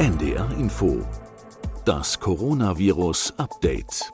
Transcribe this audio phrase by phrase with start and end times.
[0.00, 1.06] NDR Info.
[1.84, 4.10] Das Coronavirus Update.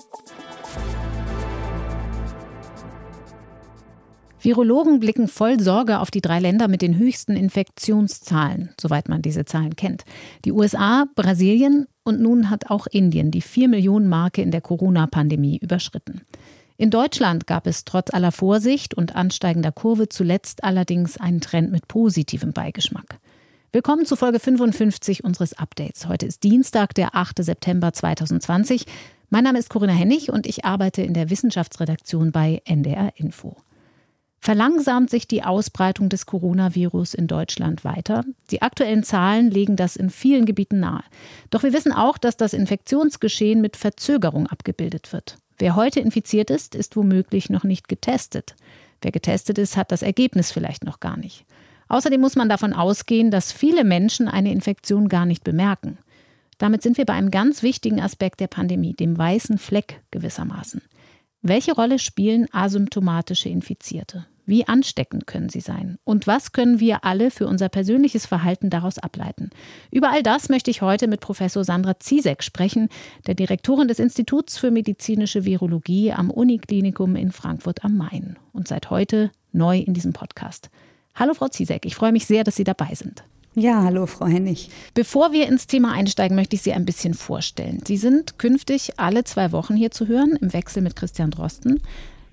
[4.41, 9.44] Virologen blicken voll Sorge auf die drei Länder mit den höchsten Infektionszahlen, soweit man diese
[9.44, 10.03] Zahlen kennt.
[10.44, 15.58] Die USA, Brasilien und nun hat auch Indien die 4 Millionen Marke in der Corona-Pandemie
[15.58, 16.23] überschritten.
[16.77, 21.87] In Deutschland gab es trotz aller Vorsicht und ansteigender Kurve zuletzt allerdings einen Trend mit
[21.87, 23.20] positivem Beigeschmack.
[23.77, 26.09] Willkommen zu Folge 55 unseres Updates.
[26.09, 27.45] Heute ist Dienstag, der 8.
[27.45, 28.87] September 2020.
[29.28, 33.55] Mein Name ist Corinna Hennig und ich arbeite in der Wissenschaftsredaktion bei NDR Info.
[34.41, 38.24] Verlangsamt sich die Ausbreitung des Coronavirus in Deutschland weiter?
[38.50, 41.05] Die aktuellen Zahlen legen das in vielen Gebieten nahe.
[41.50, 45.36] Doch wir wissen auch, dass das Infektionsgeschehen mit Verzögerung abgebildet wird.
[45.58, 48.56] Wer heute infiziert ist, ist womöglich noch nicht getestet.
[49.02, 51.45] Wer getestet ist, hat das Ergebnis vielleicht noch gar nicht.
[51.88, 55.98] Außerdem muss man davon ausgehen, dass viele Menschen eine Infektion gar nicht bemerken.
[56.58, 60.83] Damit sind wir bei einem ganz wichtigen Aspekt der Pandemie, dem weißen Fleck gewissermaßen.
[61.42, 64.27] Welche Rolle spielen asymptomatische Infizierte?
[64.46, 65.98] Wie ansteckend können sie sein?
[66.05, 69.50] Und was können wir alle für unser persönliches Verhalten daraus ableiten?
[69.91, 72.89] Über all das möchte ich heute mit Professor Sandra Ziesek sprechen,
[73.27, 78.91] der Direktorin des Instituts für medizinische Virologie am Uniklinikum in Frankfurt am Main und seit
[78.91, 80.70] heute neu in diesem Podcast.
[81.19, 83.25] Hallo Frau Ziesek, ich freue mich sehr, dass Sie dabei sind.
[83.55, 84.69] Ja, hallo Frau Hennig.
[84.92, 87.81] Bevor wir ins Thema einsteigen, möchte ich Sie ein bisschen vorstellen.
[87.86, 91.81] Sie sind künftig alle zwei Wochen hier zu hören, im Wechsel mit Christian Drosten.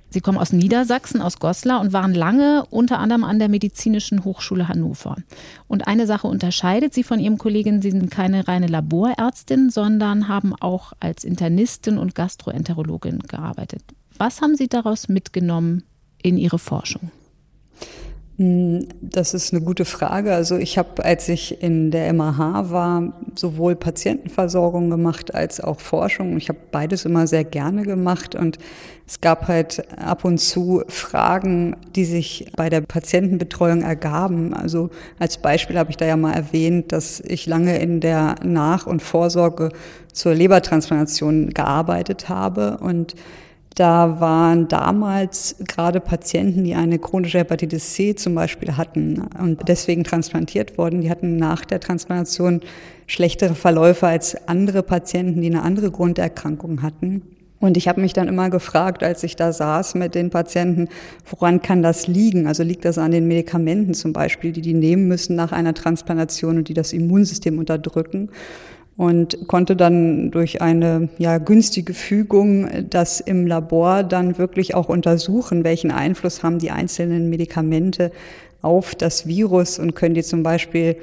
[0.09, 4.67] Sie kommen aus Niedersachsen, aus Goslar und waren lange unter anderem an der Medizinischen Hochschule
[4.67, 5.15] Hannover.
[5.69, 10.53] Und eine Sache unterscheidet Sie von Ihrem Kollegen, Sie sind keine reine Laborärztin, sondern haben
[10.59, 13.81] auch als Internistin und Gastroenterologin gearbeitet.
[14.17, 15.83] Was haben Sie daraus mitgenommen
[16.21, 17.11] in Ihre Forschung?
[18.37, 20.33] Hm, das ist eine gute Frage.
[20.33, 26.35] Also ich habe, als ich in der MAH war, sowohl Patientenversorgung gemacht als auch Forschung.
[26.37, 28.57] Ich habe beides immer sehr gerne gemacht und
[29.05, 34.55] es gab halt ab und zu Fragen, die sich bei der Patientenbetreuung ergaben.
[34.55, 38.87] Also als Beispiel habe ich da ja mal erwähnt, dass ich lange in der Nach-
[38.87, 39.69] und Vorsorge
[40.11, 43.13] zur Lebertransplantation gearbeitet habe und
[43.75, 50.03] da waren damals gerade Patienten, die eine chronische Hepatitis C zum Beispiel hatten und deswegen
[50.03, 52.61] transplantiert wurden, die hatten nach der Transplantation
[53.07, 57.23] schlechtere Verläufe als andere Patienten, die eine andere Grunderkrankung hatten.
[57.59, 60.89] Und ich habe mich dann immer gefragt, als ich da saß mit den Patienten,
[61.29, 62.45] woran kann das liegen?
[62.45, 66.57] Also liegt das an den Medikamenten zum Beispiel, die die nehmen müssen nach einer Transplantation
[66.57, 68.29] und die das Immunsystem unterdrücken?
[68.95, 75.63] Und konnte dann durch eine ja, günstige Fügung das im Labor dann wirklich auch untersuchen,
[75.63, 78.11] welchen Einfluss haben die einzelnen Medikamente
[78.61, 80.97] auf das Virus und können die zum Beispiel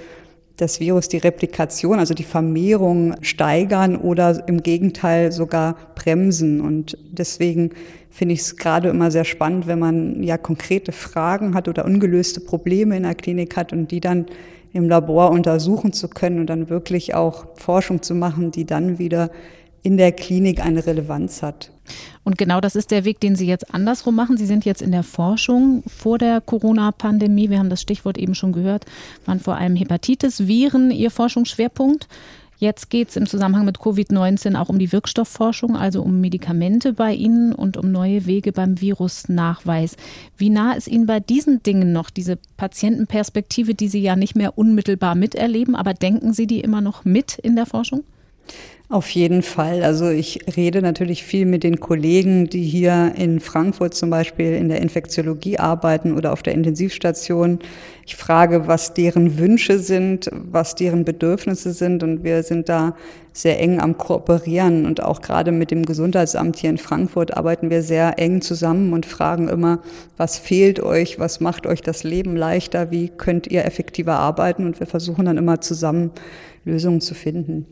[0.57, 6.61] das Virus die Replikation, also die Vermehrung steigern oder im Gegenteil sogar bremsen.
[6.61, 7.71] Und deswegen
[8.11, 12.41] finde ich es gerade immer sehr spannend, wenn man ja konkrete Fragen hat oder ungelöste
[12.41, 14.27] Probleme in der Klinik hat und die dann
[14.73, 19.31] im Labor untersuchen zu können und dann wirklich auch Forschung zu machen, die dann wieder
[19.83, 21.71] in der Klinik eine Relevanz hat.
[22.23, 24.37] Und genau das ist der Weg, den Sie jetzt andersrum machen.
[24.37, 27.51] Sie sind jetzt in der Forschung vor der Corona-Pandemie.
[27.51, 28.85] Wir haben das Stichwort eben schon gehört,
[29.25, 32.09] waren vor allem Hepatitis, Viren Ihr Forschungsschwerpunkt.
[32.61, 37.15] Jetzt geht es im Zusammenhang mit Covid-19 auch um die Wirkstoffforschung, also um Medikamente bei
[37.15, 39.97] Ihnen und um neue Wege beim Virusnachweis.
[40.37, 44.59] Wie nah ist Ihnen bei diesen Dingen noch diese Patientenperspektive, die Sie ja nicht mehr
[44.59, 48.05] unmittelbar miterleben, aber denken Sie die immer noch mit in der Forschung?
[48.91, 49.85] Auf jeden Fall.
[49.85, 54.69] Also ich rede natürlich viel mit den Kollegen, die hier in Frankfurt zum Beispiel in
[54.69, 57.61] der Infektiologie arbeiten oder auf der Intensivstation.
[58.05, 62.97] Ich frage, was deren Wünsche sind, was deren Bedürfnisse sind und wir sind da
[63.33, 67.85] sehr eng am Kooperieren und auch gerade mit dem Gesundheitsamt hier in Frankfurt arbeiten wir
[67.85, 69.79] sehr eng zusammen und fragen immer,
[70.17, 74.81] was fehlt euch, was macht euch das Leben leichter, wie könnt ihr effektiver arbeiten und
[74.81, 76.11] wir versuchen dann immer zusammen
[76.65, 77.67] Lösungen zu finden.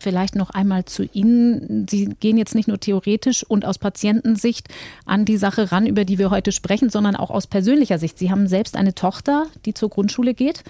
[0.00, 1.86] Vielleicht noch einmal zu Ihnen.
[1.88, 4.68] Sie gehen jetzt nicht nur theoretisch und aus Patientensicht
[5.04, 8.18] an die Sache ran, über die wir heute sprechen, sondern auch aus persönlicher Sicht.
[8.18, 10.64] Sie haben selbst eine Tochter, die zur Grundschule geht.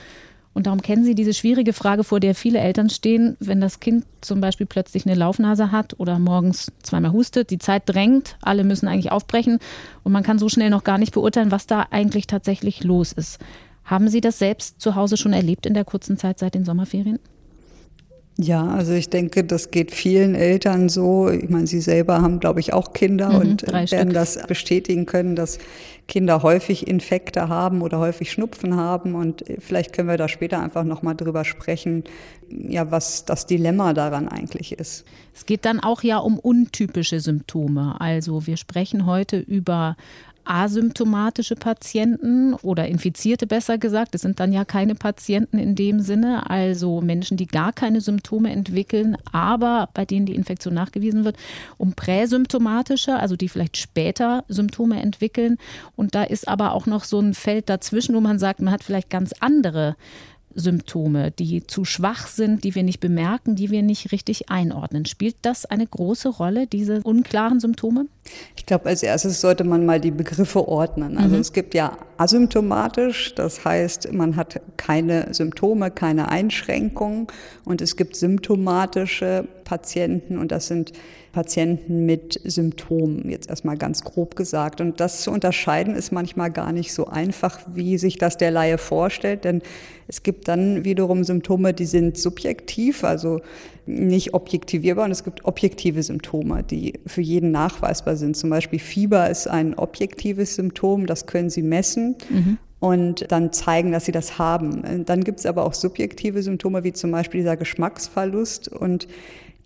[0.53, 4.05] Und darum kennen Sie diese schwierige Frage, vor der viele Eltern stehen, wenn das Kind
[4.21, 8.89] zum Beispiel plötzlich eine Laufnase hat oder morgens zweimal hustet, die Zeit drängt, alle müssen
[8.89, 9.61] eigentlich aufbrechen
[10.03, 13.39] und man kann so schnell noch gar nicht beurteilen, was da eigentlich tatsächlich los ist.
[13.85, 17.21] Haben Sie das selbst zu Hause schon erlebt in der kurzen Zeit seit den Sommerferien?
[18.43, 21.29] Ja, also ich denke, das geht vielen Eltern so.
[21.29, 24.13] Ich meine, Sie selber haben, glaube ich, auch Kinder mhm, und werden Stück.
[24.15, 25.59] das bestätigen können, dass
[26.09, 29.15] Kinder häufig Infekte haben oder häufig Schnupfen haben.
[29.15, 32.05] Und vielleicht können wir da später einfach nochmal drüber sprechen,
[32.49, 35.05] ja, was das Dilemma daran eigentlich ist.
[35.35, 38.01] Es geht dann auch ja um untypische Symptome.
[38.01, 39.97] Also wir sprechen heute über
[40.45, 44.15] asymptomatische Patienten oder Infizierte besser gesagt.
[44.15, 48.51] Es sind dann ja keine Patienten in dem Sinne, also Menschen, die gar keine Symptome
[48.51, 51.37] entwickeln, aber bei denen die Infektion nachgewiesen wird,
[51.79, 55.57] um präsymptomatische, also die vielleicht später Symptome entwickeln.
[55.97, 58.85] Und da ist aber auch noch so ein Feld dazwischen, wo man sagt, man hat
[58.85, 59.97] vielleicht ganz andere
[60.55, 65.07] Symptome, die zu schwach sind, die wir nicht bemerken, die wir nicht richtig einordnen.
[65.07, 68.07] Spielt das eine große Rolle, diese unklaren Symptome?
[68.57, 71.19] Ich glaube, als erstes sollte man mal die Begriffe ordnen.
[71.19, 71.41] Also mhm.
[71.41, 77.27] es gibt ja asymptomatisch, das heißt, man hat keine Symptome, keine Einschränkungen
[77.65, 80.93] und es gibt symptomatische Patienten und das sind
[81.33, 84.81] Patienten mit Symptomen, jetzt erstmal ganz grob gesagt.
[84.81, 88.79] Und das zu unterscheiden ist manchmal gar nicht so einfach, wie sich das der Laie
[88.79, 89.63] vorstellt, denn
[90.09, 93.41] es gibt dann wiederum Symptome, die sind subjektiv, also
[93.87, 98.37] nicht objektivierbar und es gibt objektive Symptome, die für jeden nachweisbar sind.
[98.37, 102.17] Zum Beispiel Fieber ist ein objektives Symptom, das können Sie messen.
[102.29, 105.05] Mhm und dann zeigen, dass sie das haben.
[105.05, 108.69] Dann gibt es aber auch subjektive Symptome, wie zum Beispiel dieser Geschmacksverlust.
[108.69, 109.07] Und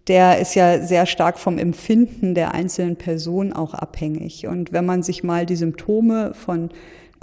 [0.08, 4.48] der ist ja sehr stark vom Empfinden der einzelnen Person auch abhängig.
[4.48, 6.70] Und wenn man sich mal die Symptome von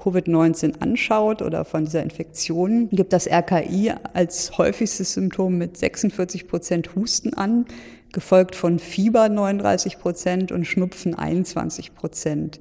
[0.01, 6.95] Covid-19 anschaut oder von dieser Infektion, gibt das RKI als häufigstes Symptom mit 46 Prozent
[6.95, 7.65] Husten an,
[8.11, 12.59] gefolgt von Fieber 39 Prozent und Schnupfen 21 Prozent.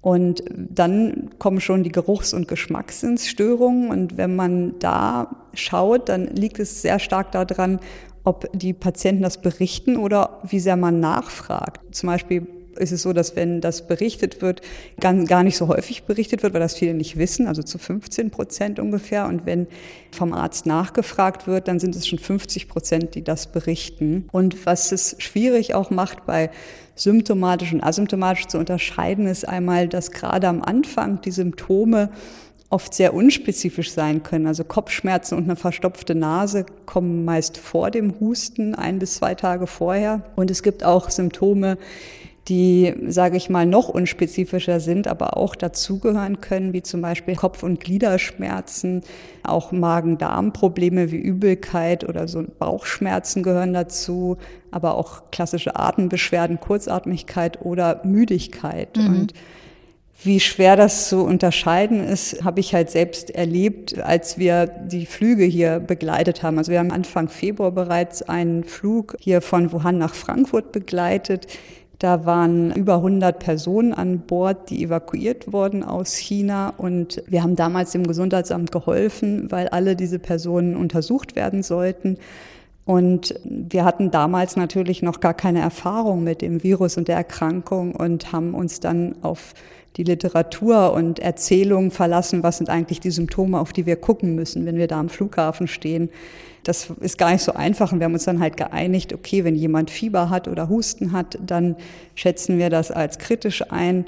[0.00, 3.88] Und dann kommen schon die Geruchs- und Geschmacksstörungen.
[3.88, 7.80] Und wenn man da schaut, dann liegt es sehr stark daran,
[8.22, 11.80] ob die Patienten das berichten oder wie sehr man nachfragt.
[11.94, 12.46] Zum Beispiel
[12.78, 14.60] ist es so, dass wenn das berichtet wird,
[15.00, 18.78] gar nicht so häufig berichtet wird, weil das viele nicht wissen, also zu 15 Prozent
[18.78, 19.26] ungefähr.
[19.26, 19.66] Und wenn
[20.10, 24.28] vom Arzt nachgefragt wird, dann sind es schon 50 Prozent, die das berichten.
[24.32, 26.50] Und was es schwierig auch macht bei
[26.96, 32.10] symptomatisch und asymptomatisch zu unterscheiden, ist einmal, dass gerade am Anfang die Symptome
[32.74, 34.48] oft sehr unspezifisch sein können.
[34.48, 39.68] Also Kopfschmerzen und eine verstopfte Nase kommen meist vor dem Husten, ein bis zwei Tage
[39.68, 40.22] vorher.
[40.34, 41.78] Und es gibt auch Symptome,
[42.48, 47.62] die, sage ich mal, noch unspezifischer sind, aber auch dazugehören können, wie zum Beispiel Kopf-
[47.62, 49.02] und Gliederschmerzen,
[49.42, 54.36] auch Magen-Darm-Probleme wie Übelkeit oder so Bauchschmerzen gehören dazu,
[54.70, 58.96] aber auch klassische Atembeschwerden, Kurzatmigkeit oder Müdigkeit.
[58.96, 59.06] Mhm.
[59.06, 59.32] Und
[60.22, 65.44] wie schwer das zu unterscheiden ist, habe ich halt selbst erlebt, als wir die Flüge
[65.44, 66.58] hier begleitet haben.
[66.58, 71.46] Also wir haben Anfang Februar bereits einen Flug hier von Wuhan nach Frankfurt begleitet.
[71.98, 76.72] Da waren über 100 Personen an Bord, die evakuiert wurden aus China.
[76.76, 82.18] Und wir haben damals dem Gesundheitsamt geholfen, weil alle diese Personen untersucht werden sollten.
[82.84, 87.94] Und wir hatten damals natürlich noch gar keine Erfahrung mit dem Virus und der Erkrankung
[87.94, 89.54] und haben uns dann auf
[89.96, 94.66] die Literatur und Erzählungen verlassen, was sind eigentlich die Symptome, auf die wir gucken müssen,
[94.66, 96.10] wenn wir da am Flughafen stehen.
[96.64, 99.54] Das ist gar nicht so einfach und wir haben uns dann halt geeinigt, okay, wenn
[99.54, 101.76] jemand Fieber hat oder Husten hat, dann
[102.14, 104.06] schätzen wir das als kritisch ein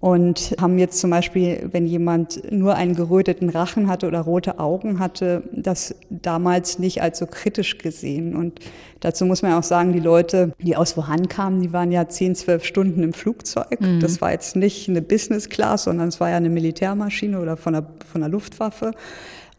[0.00, 4.98] und haben jetzt zum Beispiel, wenn jemand nur einen geröteten Rachen hatte oder rote Augen
[4.98, 8.34] hatte, das damals nicht als so kritisch gesehen.
[8.34, 8.60] Und
[9.00, 12.34] dazu muss man auch sagen, die Leute, die aus Wuhan kamen, die waren ja zehn,
[12.34, 13.78] zwölf Stunden im Flugzeug.
[13.78, 14.00] Mhm.
[14.00, 17.74] Das war jetzt nicht eine Business Class, sondern es war ja eine Militärmaschine oder von
[17.74, 18.92] der, von der Luftwaffe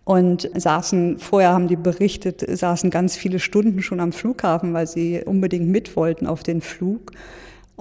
[0.05, 5.21] und saßen, vorher haben die berichtet, saßen ganz viele Stunden schon am Flughafen, weil sie
[5.24, 7.12] unbedingt mit wollten auf den Flug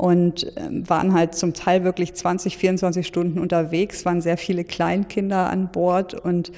[0.00, 5.50] und ähm, waren halt zum Teil wirklich 20, 24 Stunden unterwegs, waren sehr viele Kleinkinder
[5.50, 6.52] an Bord und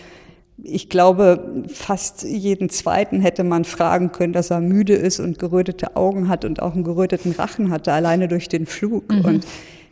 [0.63, 5.97] ich glaube, fast jeden zweiten hätte man fragen können, dass er müde ist und gerötete
[5.97, 9.11] Augen hat und auch einen geröteten Rachen hatte, alleine durch den Flug.
[9.11, 9.25] Mhm.
[9.25, 9.47] Und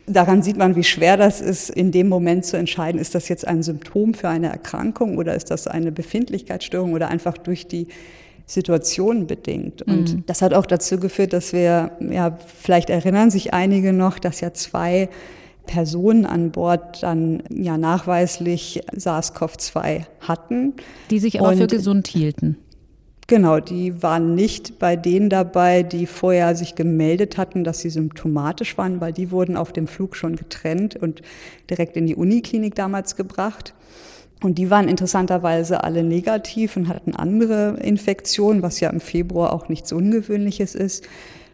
[0.07, 3.45] daran sieht man, wie schwer das ist, in dem Moment zu entscheiden, ist das jetzt
[3.45, 7.87] ein Symptom für eine Erkrankung oder ist das eine Befindlichkeitsstörung oder einfach durch die
[8.51, 9.81] Situationen bedingt.
[9.81, 10.23] Und mhm.
[10.25, 14.53] das hat auch dazu geführt, dass wir, ja, vielleicht erinnern sich einige noch, dass ja
[14.53, 15.07] zwei
[15.67, 20.73] Personen an Bord dann ja nachweislich SARS-CoV-2 hatten.
[21.11, 22.57] Die sich aber Und, für gesund hielten.
[23.27, 28.77] Genau, die waren nicht bei denen dabei, die vorher sich gemeldet hatten, dass sie symptomatisch
[28.77, 31.21] waren, weil die wurden auf dem Flug schon getrennt und
[31.69, 33.73] direkt in die Uniklinik damals gebracht.
[34.41, 39.69] Und die waren interessanterweise alle negativ und hatten andere Infektionen, was ja im Februar auch
[39.69, 41.07] nichts Ungewöhnliches ist.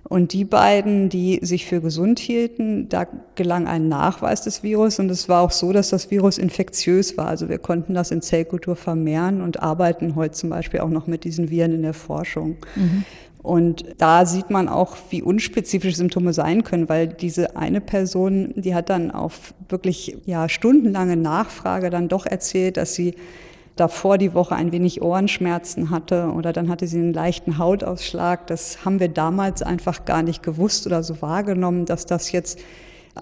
[0.10, 5.00] Und die beiden, die sich für gesund hielten, da gelang ein Nachweis des Virus.
[5.00, 7.28] Und es war auch so, dass das Virus infektiös war.
[7.28, 11.26] Also wir konnten das in Zellkultur vermehren und arbeiten heute zum Beispiel auch noch mit
[11.26, 12.56] diesen Viren in der Forschung.
[12.76, 13.04] Mhm.
[13.48, 18.76] Und da sieht man auch, wie unspezifisch Symptome sein können, weil diese eine Person, die
[18.76, 23.16] hat dann auf wirklich ja stundenlange Nachfrage dann doch erzählt, dass sie
[23.78, 28.48] davor die Woche ein wenig Ohrenschmerzen hatte oder dann hatte sie einen leichten Hautausschlag.
[28.48, 32.60] Das haben wir damals einfach gar nicht gewusst oder so wahrgenommen, dass das jetzt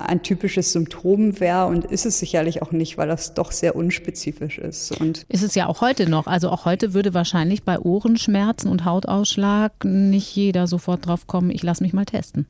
[0.02, 4.58] ein typisches Symptom wäre und ist es sicherlich auch nicht, weil das doch sehr unspezifisch
[4.58, 5.00] ist.
[5.00, 6.28] Und ist es ja auch heute noch.
[6.28, 11.64] Also auch heute würde wahrscheinlich bei Ohrenschmerzen und Hautausschlag nicht jeder sofort drauf kommen, ich
[11.64, 12.48] lasse mich mal testen.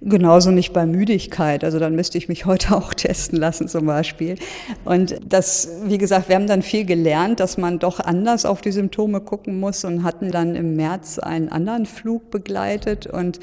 [0.00, 1.64] Genauso nicht bei Müdigkeit.
[1.64, 4.36] Also dann müsste ich mich heute auch testen lassen zum Beispiel.
[4.84, 8.72] Und das, wie gesagt, wir haben dann viel gelernt, dass man doch anders auf die
[8.72, 13.40] Symptome gucken muss und hatten dann im März einen anderen Flug begleitet und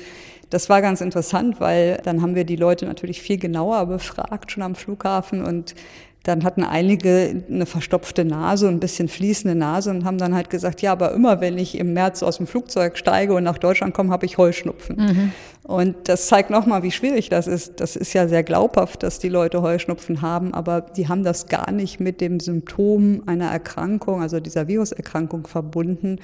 [0.50, 4.64] das war ganz interessant, weil dann haben wir die Leute natürlich viel genauer befragt schon
[4.64, 5.76] am Flughafen und
[6.26, 10.50] dann hatten einige eine verstopfte Nase und ein bisschen fließende Nase und haben dann halt
[10.50, 13.94] gesagt, ja, aber immer wenn ich im März aus dem Flugzeug steige und nach Deutschland
[13.94, 14.96] komme, habe ich Heuschnupfen.
[14.98, 15.32] Mhm.
[15.68, 17.80] Und das zeigt nochmal, wie schwierig das ist.
[17.80, 21.72] Das ist ja sehr glaubhaft, dass die Leute Heuschnupfen haben, aber die haben das gar
[21.72, 26.20] nicht mit dem Symptom einer Erkrankung, also dieser Viruserkrankung verbunden.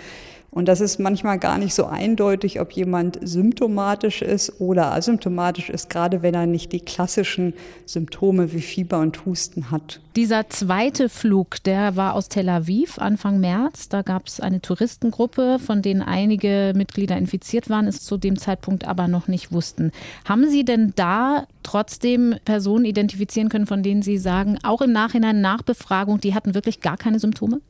[0.51, 5.89] Und das ist manchmal gar nicht so eindeutig, ob jemand symptomatisch ist oder asymptomatisch ist,
[5.89, 7.53] gerade wenn er nicht die klassischen
[7.85, 10.01] Symptome wie Fieber und Husten hat.
[10.17, 13.87] Dieser zweite Flug, der war aus Tel Aviv Anfang März.
[13.87, 18.85] Da gab es eine Touristengruppe, von denen einige Mitglieder infiziert waren, es zu dem Zeitpunkt
[18.85, 19.91] aber noch nicht wussten.
[20.25, 25.41] Haben Sie denn da trotzdem Personen identifizieren können, von denen Sie sagen, auch im Nachhinein
[25.41, 27.61] nach Befragung, die hatten wirklich gar keine Symptome?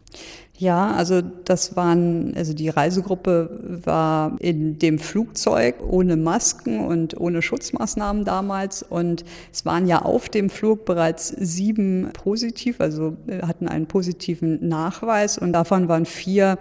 [0.57, 7.41] Ja, also das waren, also die Reisegruppe war in dem Flugzeug ohne Masken und ohne
[7.41, 8.83] Schutzmaßnahmen damals.
[8.83, 15.39] Und es waren ja auf dem Flug bereits sieben positiv, also hatten einen positiven Nachweis
[15.39, 16.59] und davon waren vier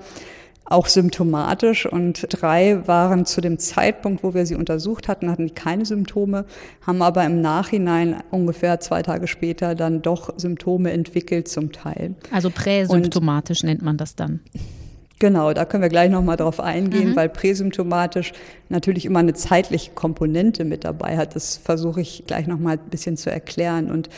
[0.71, 5.85] auch symptomatisch und drei waren zu dem Zeitpunkt, wo wir sie untersucht hatten, hatten keine
[5.85, 6.47] Symptome,
[6.87, 12.15] haben aber im Nachhinein ungefähr zwei Tage später dann doch Symptome entwickelt zum Teil.
[12.33, 14.41] Also präsymptomatisch nennt man das dann.
[15.21, 17.17] Genau, da können wir gleich nochmal drauf eingehen, mhm.
[17.17, 18.33] weil präsymptomatisch
[18.71, 21.37] natürlich immer eine zeitliche Komponente mit dabei hat.
[21.37, 23.91] Das versuche ich gleich nochmal ein bisschen zu erklären.
[23.91, 24.09] Und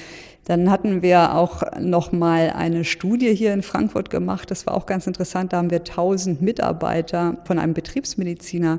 [0.44, 4.52] dann hatten wir auch noch mal eine Studie hier in Frankfurt gemacht.
[4.52, 5.52] Das war auch ganz interessant.
[5.52, 8.78] Da haben wir 1000 Mitarbeiter von einem Betriebsmediziner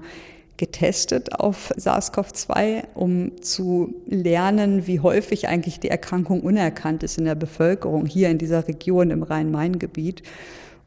[0.55, 7.35] getestet auf SARS-CoV-2, um zu lernen, wie häufig eigentlich die Erkrankung unerkannt ist in der
[7.35, 10.23] Bevölkerung hier in dieser Region im Rhein-Main-Gebiet.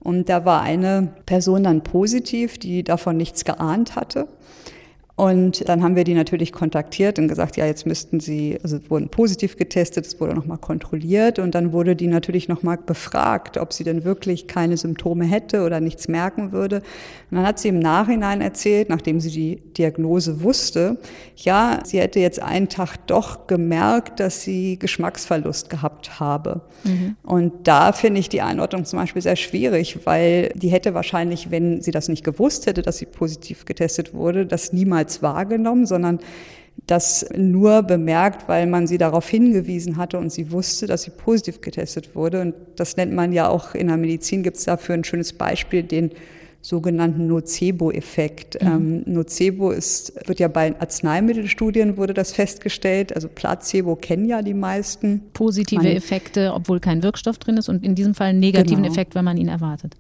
[0.07, 4.29] Und da war eine Person dann positiv, die davon nichts geahnt hatte.
[5.17, 9.09] Und dann haben wir die natürlich kontaktiert und gesagt, ja, jetzt müssten sie, also wurden
[9.09, 13.83] positiv getestet, es wurde nochmal kontrolliert und dann wurde die natürlich nochmal befragt, ob sie
[13.83, 16.83] denn wirklich keine Symptome hätte oder nichts merken würde.
[17.31, 20.99] Und dann hat sie im Nachhinein erzählt, nachdem sie die Diagnose wusste,
[21.35, 26.61] ja, sie hätte jetzt einen Tag doch gemerkt, dass sie Geschmacksverlust gehabt habe.
[26.85, 27.17] Mhm.
[27.23, 31.81] Und da finde ich die Einordnung zum Beispiel sehr schwierig, weil die hätte wahrscheinlich, wenn
[31.81, 36.19] sie das nicht gewusst hätte, dass sie positiv getestet wurde, das niemals als wahrgenommen, sondern
[36.87, 41.61] das nur bemerkt, weil man sie darauf hingewiesen hatte und sie wusste, dass sie positiv
[41.61, 42.41] getestet wurde.
[42.41, 45.83] Und das nennt man ja auch in der Medizin, gibt es dafür ein schönes Beispiel,
[45.83, 46.11] den
[46.61, 48.61] sogenannten Nocebo-Effekt.
[48.61, 48.69] Mhm.
[48.69, 53.15] Ähm, Nocebo ist, wird ja bei Arzneimittelstudien wurde das festgestellt.
[53.15, 55.23] Also Placebo kennen ja die meisten.
[55.33, 58.93] Positive man, Effekte, obwohl kein Wirkstoff drin ist und in diesem Fall einen negativen genau.
[58.93, 59.95] Effekt, wenn man ihn erwartet.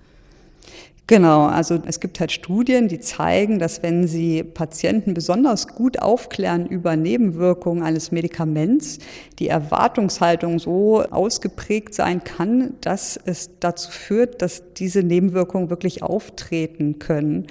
[1.08, 6.66] Genau, also es gibt halt Studien, die zeigen, dass wenn Sie Patienten besonders gut aufklären
[6.66, 8.98] über Nebenwirkungen eines Medikaments,
[9.38, 16.98] die Erwartungshaltung so ausgeprägt sein kann, dass es dazu führt, dass diese Nebenwirkungen wirklich auftreten
[16.98, 17.46] können.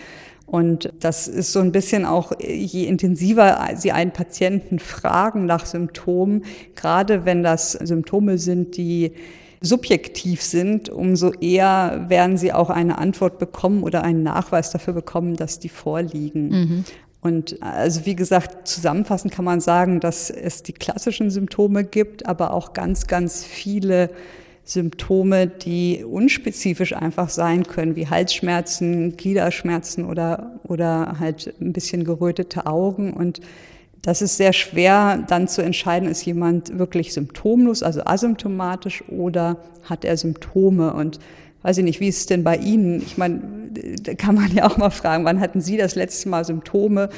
[0.45, 6.43] Und das ist so ein bisschen auch, je intensiver Sie einen Patienten fragen nach Symptomen,
[6.75, 9.13] gerade wenn das Symptome sind, die
[9.65, 15.35] subjektiv sind, umso eher werden sie auch eine Antwort bekommen oder einen Nachweis dafür bekommen,
[15.35, 16.49] dass die vorliegen.
[16.49, 16.83] Mhm.
[17.21, 22.53] Und also wie gesagt, zusammenfassend kann man sagen, dass es die klassischen Symptome gibt, aber
[22.53, 24.11] auch ganz, ganz viele
[24.63, 32.65] Symptome, die unspezifisch einfach sein können, wie Halsschmerzen, Gliederschmerzen oder, oder halt ein bisschen gerötete
[32.67, 33.13] Augen.
[33.13, 33.41] Und
[34.05, 40.05] das ist sehr schwer dann zu entscheiden, ist jemand wirklich symptomlos, also asymptomatisch oder hat
[40.05, 41.19] er Symptome und
[41.63, 43.01] weiß ich nicht, wie ist es denn bei Ihnen?
[43.01, 43.41] Ich meine,
[44.03, 47.09] da kann man ja auch mal fragen, wann hatten Sie das letzte Mal Symptome?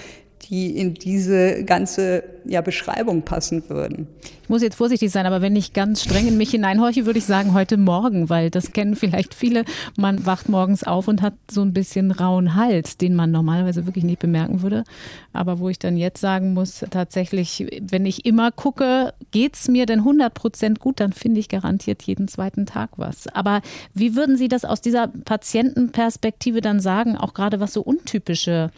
[0.43, 4.07] Die in diese ganze ja, Beschreibung passen würden.
[4.43, 7.25] Ich muss jetzt vorsichtig sein, aber wenn ich ganz streng in mich hineinhorche, würde ich
[7.25, 9.65] sagen heute Morgen, weil das kennen vielleicht viele.
[9.97, 14.05] Man wacht morgens auf und hat so ein bisschen rauen Hals, den man normalerweise wirklich
[14.05, 14.85] nicht bemerken würde.
[15.33, 19.85] Aber wo ich dann jetzt sagen muss, tatsächlich, wenn ich immer gucke, geht es mir
[19.85, 23.27] denn 100 Prozent gut, dann finde ich garantiert jeden zweiten Tag was.
[23.27, 23.61] Aber
[23.93, 28.71] wie würden Sie das aus dieser Patientenperspektive dann sagen, auch gerade was so untypische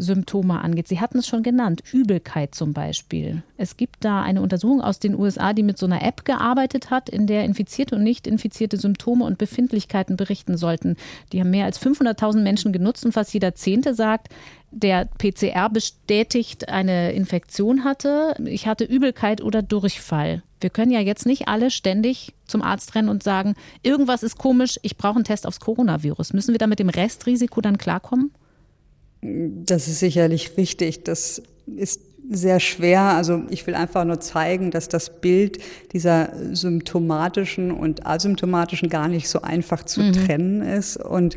[0.00, 0.88] Symptome angeht.
[0.88, 3.42] Sie hatten es schon genannt, Übelkeit zum Beispiel.
[3.56, 7.08] Es gibt da eine Untersuchung aus den USA, die mit so einer App gearbeitet hat,
[7.08, 10.96] in der infizierte und nicht infizierte Symptome und Befindlichkeiten berichten sollten.
[11.32, 14.28] Die haben mehr als 500.000 Menschen genutzt und fast jeder Zehnte sagt,
[14.70, 18.34] der PCR bestätigt eine Infektion hatte.
[18.44, 20.42] Ich hatte Übelkeit oder Durchfall.
[20.60, 24.78] Wir können ja jetzt nicht alle ständig zum Arzt rennen und sagen, irgendwas ist komisch,
[24.82, 26.32] ich brauche einen Test aufs Coronavirus.
[26.34, 28.32] Müssen wir da mit dem Restrisiko dann klarkommen?
[29.22, 31.04] Das ist sicherlich richtig.
[31.04, 32.00] Das ist
[32.30, 33.00] sehr schwer.
[33.00, 35.58] Also ich will einfach nur zeigen, dass das Bild
[35.92, 40.12] dieser symptomatischen und asymptomatischen gar nicht so einfach zu mhm.
[40.12, 41.36] trennen ist und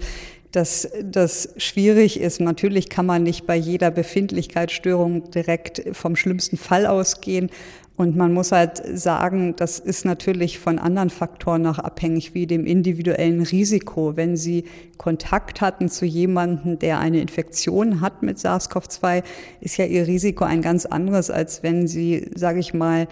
[0.52, 2.40] dass das schwierig ist.
[2.40, 7.50] Natürlich kann man nicht bei jeder Befindlichkeitsstörung direkt vom schlimmsten Fall ausgehen,
[7.96, 12.66] und man muss halt sagen, das ist natürlich von anderen Faktoren noch abhängig, wie dem
[12.66, 14.18] individuellen Risiko.
[14.18, 14.64] Wenn Sie
[14.98, 19.24] Kontakt hatten zu jemandem, der eine Infektion hat mit SARS-CoV-2,
[19.62, 23.08] ist ja Ihr Risiko ein ganz anderes, als wenn Sie, sage ich mal,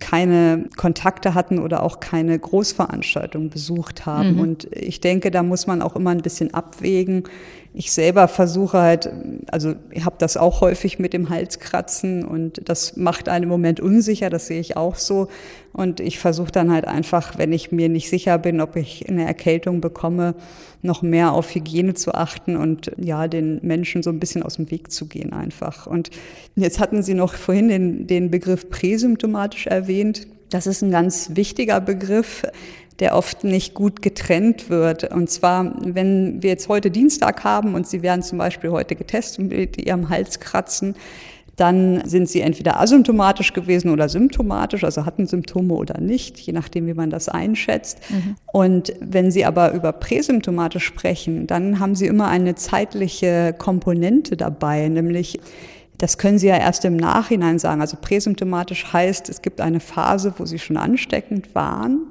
[0.00, 4.34] keine Kontakte hatten oder auch keine Großveranstaltung besucht haben.
[4.34, 4.40] Mhm.
[4.40, 7.22] Und ich denke, da muss man auch immer ein bisschen abwägen,
[7.76, 9.10] ich selber versuche halt,
[9.50, 13.80] also ich habe das auch häufig mit dem Halskratzen und das macht einen im Moment
[13.80, 15.26] unsicher, das sehe ich auch so.
[15.72, 19.26] Und ich versuche dann halt einfach, wenn ich mir nicht sicher bin, ob ich eine
[19.26, 20.36] Erkältung bekomme,
[20.82, 24.70] noch mehr auf Hygiene zu achten und ja, den Menschen so ein bisschen aus dem
[24.70, 25.88] Weg zu gehen einfach.
[25.88, 26.10] Und
[26.54, 30.28] jetzt hatten Sie noch vorhin den, den Begriff präsymptomatisch erwähnt.
[30.50, 32.44] Das ist ein ganz wichtiger Begriff
[33.00, 35.12] der oft nicht gut getrennt wird.
[35.12, 39.50] Und zwar, wenn wir jetzt heute Dienstag haben und Sie werden zum Beispiel heute getestet
[39.50, 40.94] mit Ihrem Hals kratzen,
[41.56, 46.86] dann sind sie entweder asymptomatisch gewesen oder symptomatisch, also hatten Symptome oder nicht, je nachdem,
[46.86, 48.00] wie man das einschätzt.
[48.10, 48.36] Mhm.
[48.52, 54.88] Und wenn Sie aber über präsymptomatisch sprechen, dann haben Sie immer eine zeitliche Komponente dabei,
[54.88, 55.38] nämlich
[55.96, 57.80] das können Sie ja erst im Nachhinein sagen.
[57.80, 62.08] Also präsymptomatisch heißt, es gibt eine Phase, wo Sie schon ansteckend waren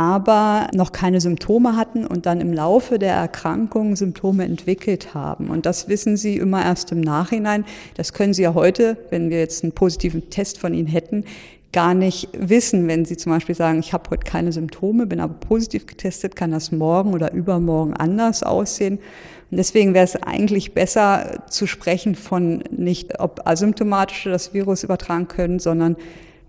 [0.00, 5.50] aber noch keine Symptome hatten und dann im Laufe der Erkrankung Symptome entwickelt haben.
[5.50, 7.66] Und das wissen Sie immer erst im Nachhinein.
[7.98, 11.26] Das können Sie ja heute, wenn wir jetzt einen positiven Test von Ihnen hätten,
[11.74, 15.34] gar nicht wissen, wenn Sie zum Beispiel sagen, ich habe heute keine Symptome, bin aber
[15.34, 19.00] positiv getestet, kann das morgen oder übermorgen anders aussehen.
[19.50, 25.28] Und deswegen wäre es eigentlich besser zu sprechen von nicht, ob asymptomatische das Virus übertragen
[25.28, 25.96] können, sondern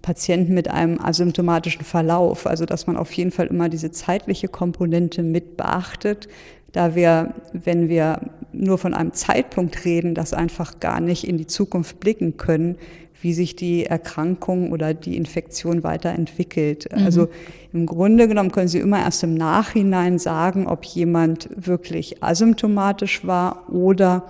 [0.01, 2.47] Patienten mit einem asymptomatischen Verlauf.
[2.47, 6.27] Also dass man auf jeden Fall immer diese zeitliche Komponente mit beachtet,
[6.71, 8.21] da wir, wenn wir
[8.53, 12.77] nur von einem Zeitpunkt reden, das einfach gar nicht in die Zukunft blicken können,
[13.21, 16.89] wie sich die Erkrankung oder die Infektion weiterentwickelt.
[16.91, 17.05] Mhm.
[17.05, 17.29] Also
[17.71, 23.71] im Grunde genommen können Sie immer erst im Nachhinein sagen, ob jemand wirklich asymptomatisch war
[23.71, 24.25] oder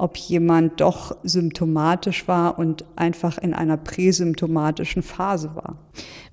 [0.00, 5.76] ob jemand doch symptomatisch war und einfach in einer präsymptomatischen Phase war.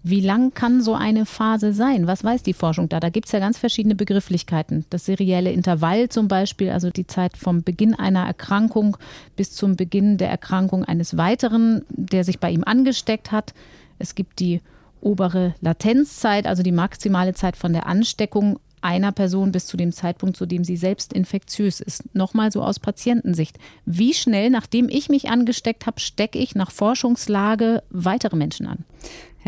[0.04, 2.08] Wie lang kann so eine Phase sein?
[2.08, 3.00] Was weiß die Forschung da?
[3.00, 4.86] Da gibt es ja ganz verschiedene Begrifflichkeiten.
[4.90, 8.96] Das serielle Intervall zum Beispiel, also die Zeit vom Beginn einer Erkrankung
[9.36, 13.54] bis zum Beginn der Erkrankung eines weiteren, der sich bei ihm angesteckt hat.
[14.00, 14.62] Es gibt die
[15.02, 20.38] obere Latenzzeit, also die maximale Zeit von der Ansteckung einer Person bis zu dem Zeitpunkt,
[20.38, 22.16] zu dem sie selbst infektiös ist.
[22.16, 23.58] Nochmal so aus Patientensicht.
[23.86, 28.86] Wie schnell, nachdem ich mich angesteckt habe, stecke ich nach Forschungslage weitere Menschen an?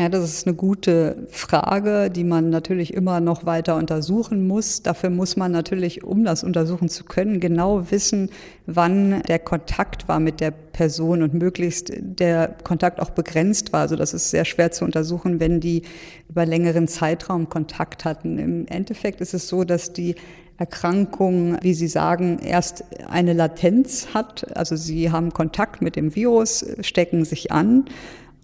[0.00, 4.82] Ja, das ist eine gute Frage, die man natürlich immer noch weiter untersuchen muss.
[4.82, 8.30] Dafür muss man natürlich, um das untersuchen zu können, genau wissen,
[8.64, 13.80] wann der Kontakt war mit der Person und möglichst der Kontakt auch begrenzt war.
[13.80, 15.82] Also das ist sehr schwer zu untersuchen, wenn die
[16.30, 18.38] über längeren Zeitraum Kontakt hatten.
[18.38, 20.14] Im Endeffekt ist es so, dass die
[20.56, 24.56] Erkrankung, wie Sie sagen, erst eine Latenz hat.
[24.56, 27.84] Also Sie haben Kontakt mit dem Virus, stecken sich an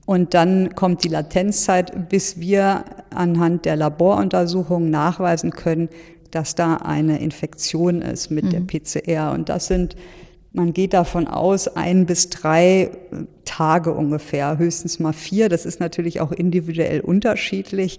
[0.07, 5.89] und dann kommt die Latenzzeit, bis wir anhand der Laboruntersuchungen nachweisen können,
[6.31, 8.51] dass da eine Infektion ist mit mhm.
[8.51, 9.33] der PCR.
[9.33, 9.97] Und das sind,
[10.53, 12.91] man geht davon aus, ein bis drei
[13.45, 15.49] Tage ungefähr, höchstens mal vier.
[15.49, 17.99] Das ist natürlich auch individuell unterschiedlich.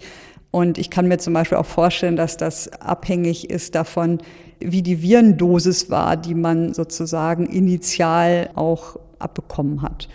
[0.49, 4.19] Und ich kann mir zum Beispiel auch vorstellen, dass das abhängig ist davon,
[4.59, 10.07] wie die Virendosis war, die man sozusagen initial auch abbekommen hat.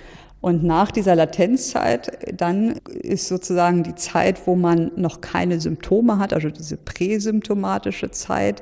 [0.42, 6.33] Und nach dieser Latenzzeit, dann ist sozusagen die Zeit, wo man noch keine Symptome hat,
[6.35, 8.61] also diese präsymptomatische Zeit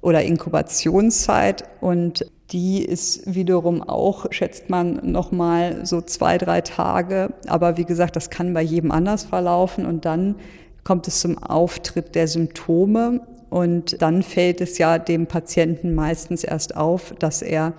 [0.00, 1.64] oder Inkubationszeit.
[1.82, 7.34] Und die ist wiederum auch, schätzt man, nochmal so zwei, drei Tage.
[7.46, 9.84] Aber wie gesagt, das kann bei jedem anders verlaufen.
[9.84, 10.36] Und dann
[10.82, 13.20] kommt es zum Auftritt der Symptome.
[13.50, 17.74] Und dann fällt es ja dem Patienten meistens erst auf, dass er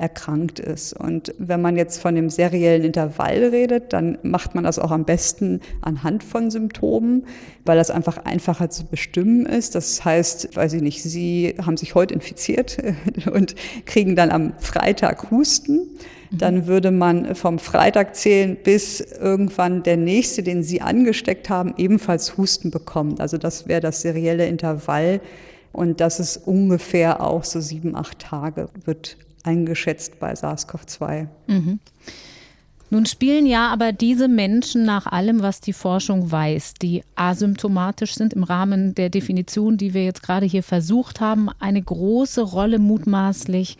[0.00, 0.94] erkrankt ist.
[0.94, 5.04] Und wenn man jetzt von dem seriellen Intervall redet, dann macht man das auch am
[5.04, 7.26] besten anhand von Symptomen,
[7.66, 9.74] weil das einfach einfacher zu bestimmen ist.
[9.74, 12.78] Das heißt, weiß ich nicht, Sie haben sich heute infiziert
[13.32, 15.88] und kriegen dann am Freitag Husten.
[16.32, 22.38] Dann würde man vom Freitag zählen, bis irgendwann der nächste, den Sie angesteckt haben, ebenfalls
[22.38, 23.20] Husten bekommt.
[23.20, 25.20] Also das wäre das serielle Intervall.
[25.72, 31.28] Und das ist ungefähr auch so sieben, acht Tage, wird eingeschätzt bei SARS-CoV-2.
[31.46, 31.80] Mhm.
[32.92, 38.32] Nun spielen ja aber diese Menschen nach allem, was die Forschung weiß, die asymptomatisch sind
[38.32, 43.78] im Rahmen der Definition, die wir jetzt gerade hier versucht haben, eine große Rolle mutmaßlich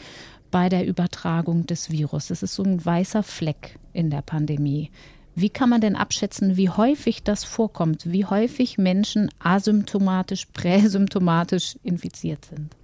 [0.53, 2.29] bei der Übertragung des Virus.
[2.29, 4.91] Das ist so ein weißer Fleck in der Pandemie.
[5.35, 12.45] Wie kann man denn abschätzen, wie häufig das vorkommt, wie häufig Menschen asymptomatisch, präsymptomatisch infiziert
[12.45, 12.77] sind?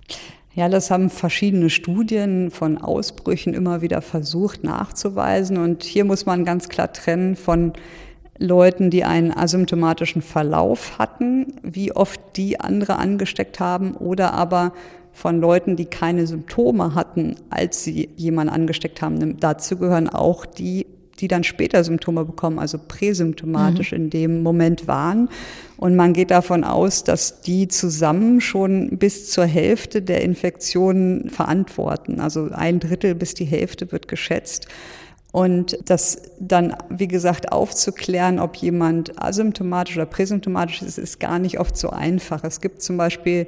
[0.57, 5.59] Ja, das haben verschiedene Studien von Ausbrüchen immer wieder versucht nachzuweisen.
[5.59, 7.75] Und hier muss man ganz klar trennen von
[8.39, 14.73] Leuten, die einen asymptomatischen Verlauf hatten, wie oft die andere angesteckt haben, oder aber
[15.13, 19.39] von Leuten, die keine Symptome hatten, als sie jemanden angesteckt haben.
[19.39, 20.87] Dazu gehören auch die
[21.21, 23.99] die dann später Symptome bekommen, also präsymptomatisch mhm.
[23.99, 25.29] in dem Moment waren.
[25.77, 32.21] Und man geht davon aus, dass die zusammen schon bis zur Hälfte der Infektionen verantworten.
[32.21, 34.69] Also ein Drittel bis die Hälfte wird geschätzt.
[35.33, 41.61] Und das dann, wie gesagt, aufzuklären, ob jemand asymptomatisch oder präsymptomatisch ist, ist gar nicht
[41.61, 42.43] oft so einfach.
[42.43, 43.47] Es gibt zum Beispiel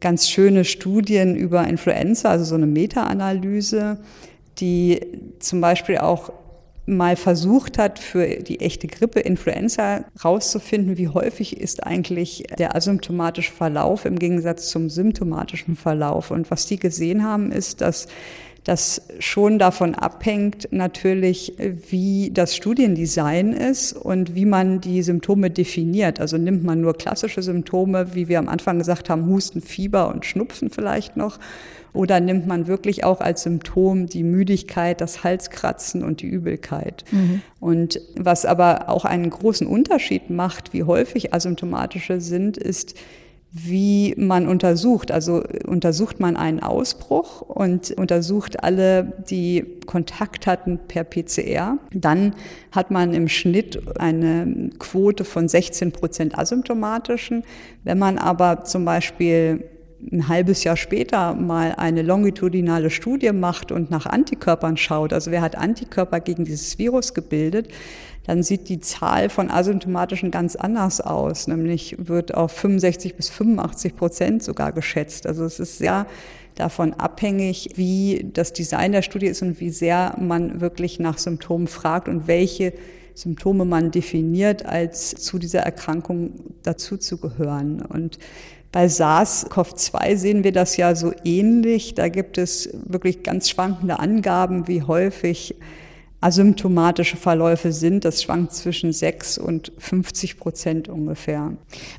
[0.00, 3.98] ganz schöne Studien über Influenza, also so eine Meta-Analyse,
[4.60, 5.00] die
[5.38, 6.32] zum Beispiel auch
[6.86, 13.52] mal versucht hat, für die echte Grippe, Influenza rauszufinden, wie häufig ist eigentlich der asymptomatische
[13.52, 16.30] Verlauf im Gegensatz zum symptomatischen Verlauf.
[16.30, 18.06] Und was die gesehen haben, ist, dass
[18.66, 21.52] das schon davon abhängt natürlich,
[21.88, 26.18] wie das Studiendesign ist und wie man die Symptome definiert.
[26.18, 30.26] Also nimmt man nur klassische Symptome, wie wir am Anfang gesagt haben, Husten, Fieber und
[30.26, 31.38] Schnupfen vielleicht noch,
[31.92, 37.04] oder nimmt man wirklich auch als Symptom die Müdigkeit, das Halskratzen und die Übelkeit?
[37.12, 37.42] Mhm.
[37.60, 42.96] Und was aber auch einen großen Unterschied macht, wie häufig asymptomatische sind, ist,
[43.52, 45.10] wie man untersucht.
[45.10, 51.78] Also untersucht man einen Ausbruch und untersucht alle, die Kontakt hatten per PCR.
[51.92, 52.34] Dann
[52.72, 57.44] hat man im Schnitt eine Quote von 16 Prozent asymptomatischen.
[57.84, 59.64] Wenn man aber zum Beispiel
[60.12, 65.40] ein halbes Jahr später mal eine longitudinale Studie macht und nach Antikörpern schaut, also wer
[65.40, 67.68] hat Antikörper gegen dieses Virus gebildet,
[68.26, 71.46] dann sieht die Zahl von asymptomatischen ganz anders aus.
[71.46, 75.26] Nämlich wird auf 65 bis 85 Prozent sogar geschätzt.
[75.26, 76.06] Also es ist sehr
[76.56, 81.68] davon abhängig, wie das Design der Studie ist und wie sehr man wirklich nach Symptomen
[81.68, 82.72] fragt und welche
[83.14, 86.32] Symptome man definiert, als zu dieser Erkrankung
[86.62, 87.80] dazu zu gehören.
[87.80, 88.18] Und
[88.76, 91.94] bei SARS-CoV-2 sehen wir das ja so ähnlich.
[91.94, 95.54] Da gibt es wirklich ganz schwankende Angaben, wie häufig
[96.26, 98.04] asymptomatische Verläufe sind.
[98.04, 101.52] Das schwankt zwischen 6 und 50 Prozent ungefähr.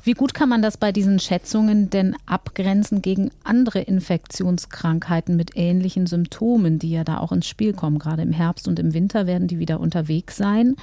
[0.04, 6.06] Wie gut kann man das bei diesen Schätzungen denn abgrenzen gegen andere Infektionskrankheiten mit ähnlichen
[6.06, 7.98] Symptomen, die ja da auch ins Spiel kommen?
[7.98, 10.76] Gerade im Herbst und im Winter werden die wieder unterwegs sein.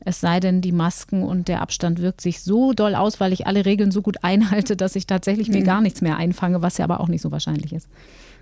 [0.00, 3.46] Es sei denn, die Masken und der Abstand wirkt sich so doll aus, weil ich
[3.46, 5.66] alle Regeln so gut einhalte, dass ich tatsächlich mir mhm.
[5.66, 7.88] gar nichts mehr einfange, was ja aber auch nicht so wahrscheinlich ist.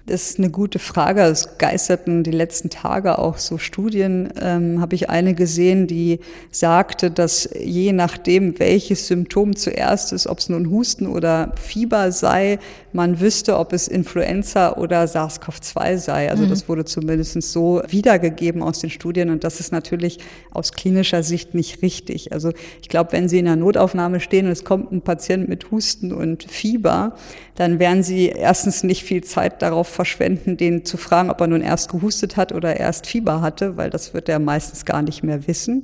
[0.09, 1.21] Das ist eine gute Frage.
[1.21, 4.31] Es geisterten die letzten Tage auch so Studien.
[4.41, 10.39] Ähm, Habe ich eine gesehen, die sagte, dass je nachdem, welches Symptom zuerst ist, ob
[10.39, 12.59] es nun Husten oder Fieber sei,
[12.95, 16.31] man wüsste, ob es Influenza oder SARS-CoV-2 sei.
[16.31, 16.49] Also mhm.
[16.49, 20.19] das wurde zumindest so wiedergegeben aus den Studien und das ist natürlich
[20.51, 22.33] aus klinischer Sicht nicht richtig.
[22.33, 25.71] Also ich glaube, wenn Sie in der Notaufnahme stehen und es kommt ein Patient mit
[25.71, 27.15] Husten und Fieber,
[27.57, 31.61] dann werden Sie erstens nicht viel Zeit darauf verschwenden, den zu fragen, ob er nun
[31.61, 35.49] erst gehustet hat oder erst Fieber hatte, weil das wird er meistens gar nicht mehr
[35.49, 35.83] wissen.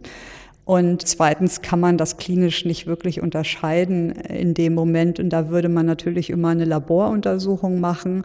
[0.64, 5.18] Und zweitens kann man das klinisch nicht wirklich unterscheiden in dem Moment.
[5.18, 8.22] Und da würde man natürlich immer eine Laboruntersuchung machen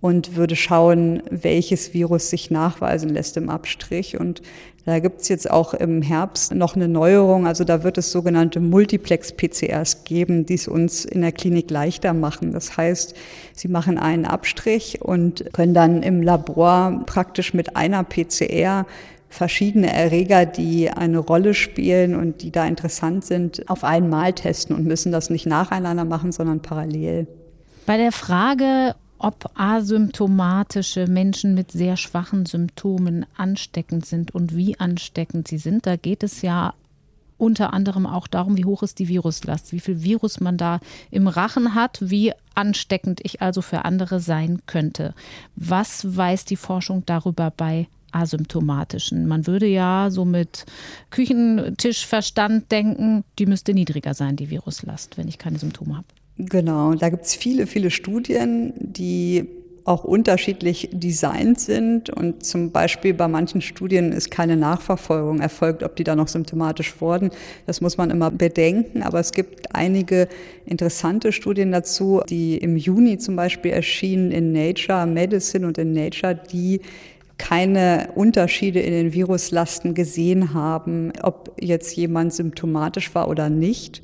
[0.00, 4.20] und würde schauen, welches Virus sich nachweisen lässt im Abstrich.
[4.20, 4.40] Und
[4.84, 7.46] da gibt's jetzt auch im Herbst noch eine Neuerung.
[7.46, 12.52] Also da wird es sogenannte Multiplex-PCRs geben, die es uns in der Klinik leichter machen.
[12.52, 13.14] Das heißt,
[13.54, 18.84] Sie machen einen Abstrich und können dann im Labor praktisch mit einer PCR
[19.30, 24.84] verschiedene Erreger, die eine Rolle spielen und die da interessant sind, auf einmal testen und
[24.84, 27.26] müssen das nicht nacheinander machen, sondern parallel.
[27.86, 35.48] Bei der Frage, ob asymptomatische Menschen mit sehr schwachen Symptomen ansteckend sind und wie ansteckend
[35.48, 35.86] sie sind.
[35.86, 36.74] Da geht es ja
[37.38, 41.26] unter anderem auch darum, wie hoch ist die Viruslast, wie viel Virus man da im
[41.26, 45.14] Rachen hat, wie ansteckend ich also für andere sein könnte.
[45.56, 49.26] Was weiß die Forschung darüber bei asymptomatischen?
[49.26, 50.64] Man würde ja so mit
[51.10, 56.06] Küchentischverstand denken, die müsste niedriger sein, die Viruslast, wenn ich keine Symptome habe.
[56.36, 59.46] Genau, da gibt es viele, viele Studien, die
[59.84, 65.94] auch unterschiedlich designt sind und zum Beispiel bei manchen Studien ist keine Nachverfolgung erfolgt, ob
[65.94, 67.30] die da noch symptomatisch wurden.
[67.66, 70.26] Das muss man immer bedenken, aber es gibt einige
[70.64, 76.34] interessante Studien dazu, die im Juni zum Beispiel erschienen in Nature Medicine und in Nature,
[76.50, 76.80] die
[77.36, 84.02] keine Unterschiede in den Viruslasten gesehen haben, ob jetzt jemand symptomatisch war oder nicht.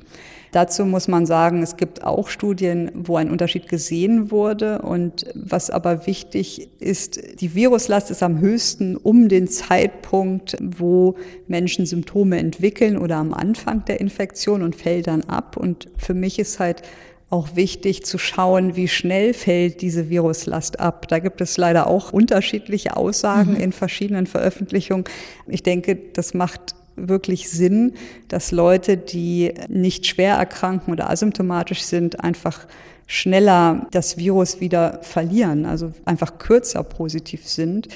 [0.51, 4.81] Dazu muss man sagen, es gibt auch Studien, wo ein Unterschied gesehen wurde.
[4.81, 11.15] Und was aber wichtig ist, die Viruslast ist am höchsten um den Zeitpunkt, wo
[11.47, 15.55] Menschen Symptome entwickeln oder am Anfang der Infektion und fällt dann ab.
[15.55, 16.81] Und für mich ist halt
[17.29, 21.07] auch wichtig zu schauen, wie schnell fällt diese Viruslast ab.
[21.07, 23.61] Da gibt es leider auch unterschiedliche Aussagen mhm.
[23.61, 25.05] in verschiedenen Veröffentlichungen.
[25.47, 27.93] Ich denke, das macht wirklich Sinn,
[28.27, 32.67] dass Leute, die nicht schwer erkranken oder asymptomatisch sind, einfach
[33.07, 37.87] schneller das Virus wieder verlieren, also einfach kürzer positiv sind.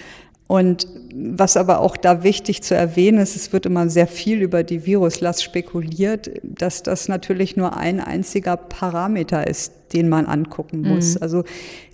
[0.47, 4.63] Und was aber auch da wichtig zu erwähnen ist, es wird immer sehr viel über
[4.63, 11.15] die Viruslast spekuliert, dass das natürlich nur ein einziger Parameter ist, den man angucken muss.
[11.15, 11.21] Mhm.
[11.23, 11.43] Also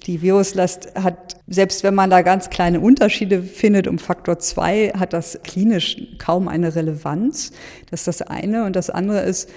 [0.05, 5.13] die Viruslast hat, selbst wenn man da ganz kleine Unterschiede findet um Faktor zwei, hat
[5.13, 7.51] das klinisch kaum eine Relevanz.
[7.89, 8.65] Das ist das eine.
[8.65, 9.49] Und das andere ist,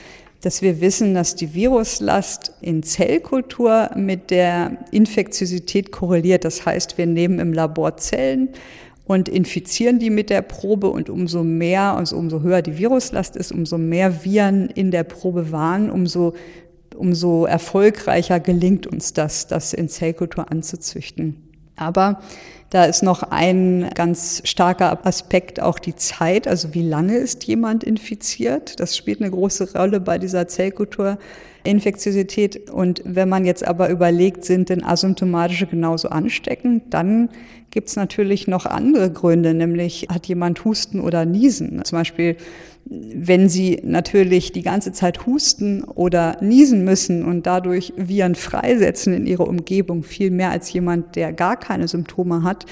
[0.44, 6.44] dass wir wissen, dass die Viruslast in Zellkultur mit der Infektiosität korreliert.
[6.44, 8.50] Das heißt, wir nehmen im Labor Zellen
[9.06, 13.52] und infizieren die mit der Probe und umso mehr, also umso höher die Viruslast ist,
[13.52, 16.34] umso mehr Viren in der Probe waren, umso,
[16.96, 21.36] umso erfolgreicher gelingt uns das, das in Zellkultur anzuzüchten.
[21.76, 22.20] Aber
[22.70, 27.84] da ist noch ein ganz starker Aspekt auch die Zeit, also wie lange ist jemand
[27.84, 28.80] infiziert.
[28.80, 31.18] Das spielt eine große Rolle bei dieser Zellkultur.
[31.64, 32.70] Infektiosität.
[32.70, 37.30] Und wenn man jetzt aber überlegt, sind denn asymptomatische genauso ansteckend, dann
[37.70, 41.84] gibt es natürlich noch andere Gründe, nämlich hat jemand Husten oder Niesen.
[41.84, 42.36] Zum Beispiel,
[42.86, 49.26] wenn Sie natürlich die ganze Zeit husten oder niesen müssen und dadurch Viren freisetzen in
[49.26, 52.66] Ihrer Umgebung, viel mehr als jemand, der gar keine Symptome hat,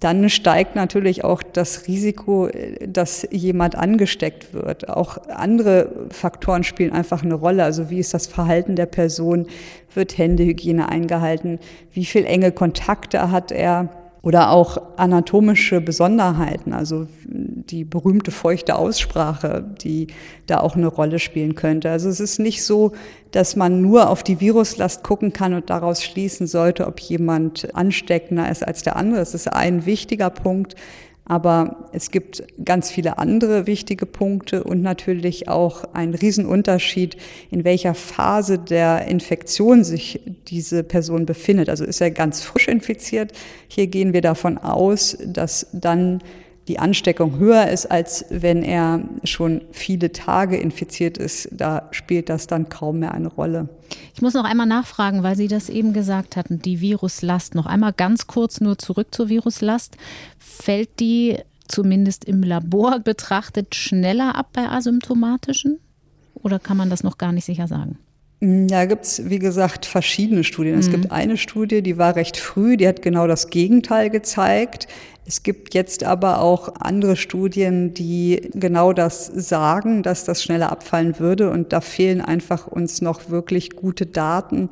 [0.00, 2.48] dann steigt natürlich auch das Risiko,
[2.86, 4.88] dass jemand angesteckt wird.
[4.88, 7.64] Auch andere Faktoren spielen einfach eine Rolle.
[7.64, 9.46] Also wie ist das Verhalten der Person?
[9.94, 11.58] Wird Händehygiene eingehalten?
[11.92, 13.88] Wie viel enge Kontakte hat er?
[14.20, 20.08] Oder auch anatomische Besonderheiten, also die berühmte feuchte Aussprache, die
[20.46, 21.90] da auch eine Rolle spielen könnte.
[21.90, 22.92] Also es ist nicht so,
[23.30, 28.50] dass man nur auf die Viruslast gucken kann und daraus schließen sollte, ob jemand ansteckender
[28.50, 29.20] ist als der andere.
[29.20, 30.74] Es ist ein wichtiger Punkt,
[31.28, 37.16] aber es gibt ganz viele andere wichtige Punkte und natürlich auch ein Riesenunterschied,
[37.50, 41.68] in welcher Phase der Infektion sich diese Person befindet.
[41.68, 43.32] Also ist er ganz frisch infiziert.
[43.68, 46.20] Hier gehen wir davon aus, dass dann
[46.68, 51.48] die Ansteckung höher ist, als wenn er schon viele Tage infiziert ist.
[51.50, 53.68] Da spielt das dann kaum mehr eine Rolle.
[54.14, 57.54] Ich muss noch einmal nachfragen, weil Sie das eben gesagt hatten, die Viruslast.
[57.54, 59.96] Noch einmal ganz kurz nur zurück zur Viruslast.
[60.60, 61.36] Fällt die
[61.68, 65.78] zumindest im Labor betrachtet schneller ab bei asymptomatischen?
[66.34, 67.98] Oder kann man das noch gar nicht sicher sagen?
[68.40, 70.74] Da gibt's wie gesagt, verschiedene Studien.
[70.74, 70.80] Mhm.
[70.80, 74.86] Es gibt eine Studie, die war recht früh, die hat genau das Gegenteil gezeigt.
[75.26, 81.18] Es gibt jetzt aber auch andere Studien, die genau das sagen, dass das schneller abfallen
[81.18, 81.50] würde.
[81.50, 84.70] Und da fehlen einfach uns noch wirklich gute Daten,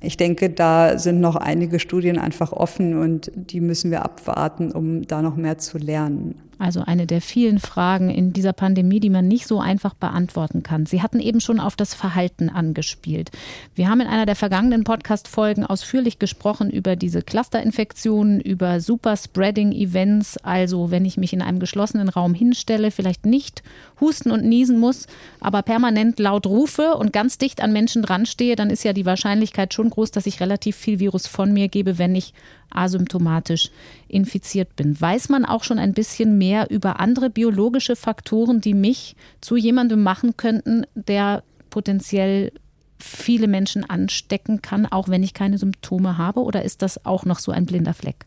[0.00, 5.06] Ich denke, da sind noch einige Studien einfach offen und die müssen wir abwarten, um
[5.06, 6.45] da noch mehr zu lernen.
[6.58, 10.86] Also eine der vielen Fragen in dieser Pandemie, die man nicht so einfach beantworten kann.
[10.86, 13.30] Sie hatten eben schon auf das Verhalten angespielt.
[13.74, 20.38] Wir haben in einer der vergangenen Podcast-Folgen ausführlich gesprochen über diese Clusterinfektionen, über Superspreading-Events.
[20.38, 23.62] Also wenn ich mich in einem geschlossenen Raum hinstelle, vielleicht nicht
[24.00, 25.08] husten und niesen muss,
[25.40, 29.06] aber permanent laut rufe und ganz dicht an Menschen dran stehe, dann ist ja die
[29.06, 32.32] Wahrscheinlichkeit schon groß, dass ich relativ viel Virus von mir gebe, wenn ich
[32.70, 33.70] asymptomatisch
[34.08, 35.00] infiziert bin.
[35.00, 40.02] Weiß man auch schon ein bisschen mehr über andere biologische Faktoren, die mich zu jemandem
[40.02, 42.52] machen könnten, der potenziell
[42.98, 46.40] viele Menschen anstecken kann, auch wenn ich keine Symptome habe?
[46.40, 48.26] Oder ist das auch noch so ein blinder Fleck?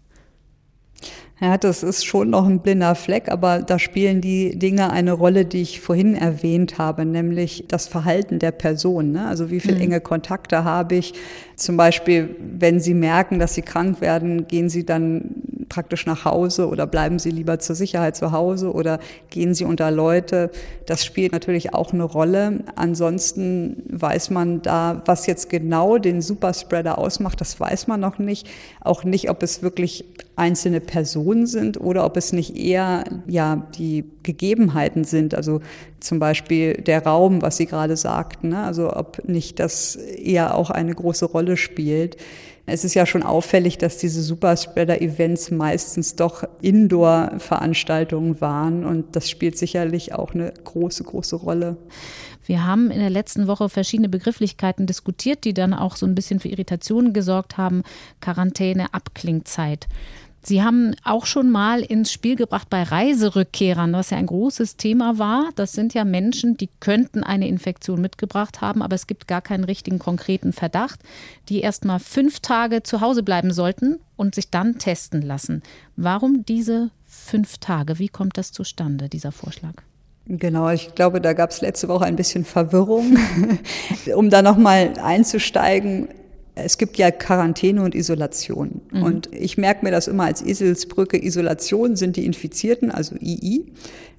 [1.42, 5.46] Ja, das ist schon noch ein blinder Fleck, aber da spielen die Dinge eine Rolle,
[5.46, 9.14] die ich vorhin erwähnt habe, nämlich das Verhalten der Person.
[9.14, 9.26] Ne?
[9.26, 9.84] Also wie viele mhm.
[9.84, 11.14] enge Kontakte habe ich?
[11.56, 15.34] Zum Beispiel, wenn Sie merken, dass Sie krank werden, gehen Sie dann
[15.70, 19.92] praktisch nach Hause oder bleiben Sie lieber zur Sicherheit zu Hause oder gehen Sie unter
[19.92, 20.52] Leute?
[20.86, 22.64] Das spielt natürlich auch eine Rolle.
[22.76, 28.48] Ansonsten weiß man da, was jetzt genau den Superspreader ausmacht, das weiß man noch nicht.
[28.82, 30.06] Auch nicht, ob es wirklich
[30.36, 35.62] einzelne Personen sind oder ob es nicht eher ja die Gegebenheiten sind, also
[36.00, 38.64] zum Beispiel der Raum, was Sie gerade sagten, ne?
[38.64, 42.18] also ob nicht das eher auch eine große Rolle spielt.
[42.70, 49.58] Es ist ja schon auffällig, dass diese Superspreader-Events meistens doch Indoor-Veranstaltungen waren und das spielt
[49.58, 51.78] sicherlich auch eine große, große Rolle.
[52.46, 56.40] Wir haben in der letzten Woche verschiedene Begrifflichkeiten diskutiert, die dann auch so ein bisschen
[56.40, 57.84] für Irritationen gesorgt haben.
[58.22, 59.88] Quarantäne, Abklingzeit.
[60.42, 65.18] Sie haben auch schon mal ins Spiel gebracht bei Reiserückkehrern, was ja ein großes Thema
[65.18, 65.50] war.
[65.56, 69.66] Das sind ja Menschen, die könnten eine Infektion mitgebracht haben, aber es gibt gar keinen
[69.66, 71.02] richtigen konkreten Verdacht,
[71.50, 75.62] die erst mal fünf Tage zu Hause bleiben sollten und sich dann testen lassen.
[75.98, 78.00] Warum diese fünf Tage?
[78.00, 79.74] Wie kommt das zustande, dieser Vorschlag?
[80.32, 83.18] Genau, ich glaube, da gab es letzte Woche ein bisschen Verwirrung.
[84.16, 86.08] um da nochmal einzusteigen,
[86.64, 88.82] es gibt ja Quarantäne und Isolation.
[88.92, 89.04] Mhm.
[89.04, 91.24] Und ich merke mir das immer als Eselsbrücke.
[91.24, 93.66] Isolation sind die Infizierten, also II,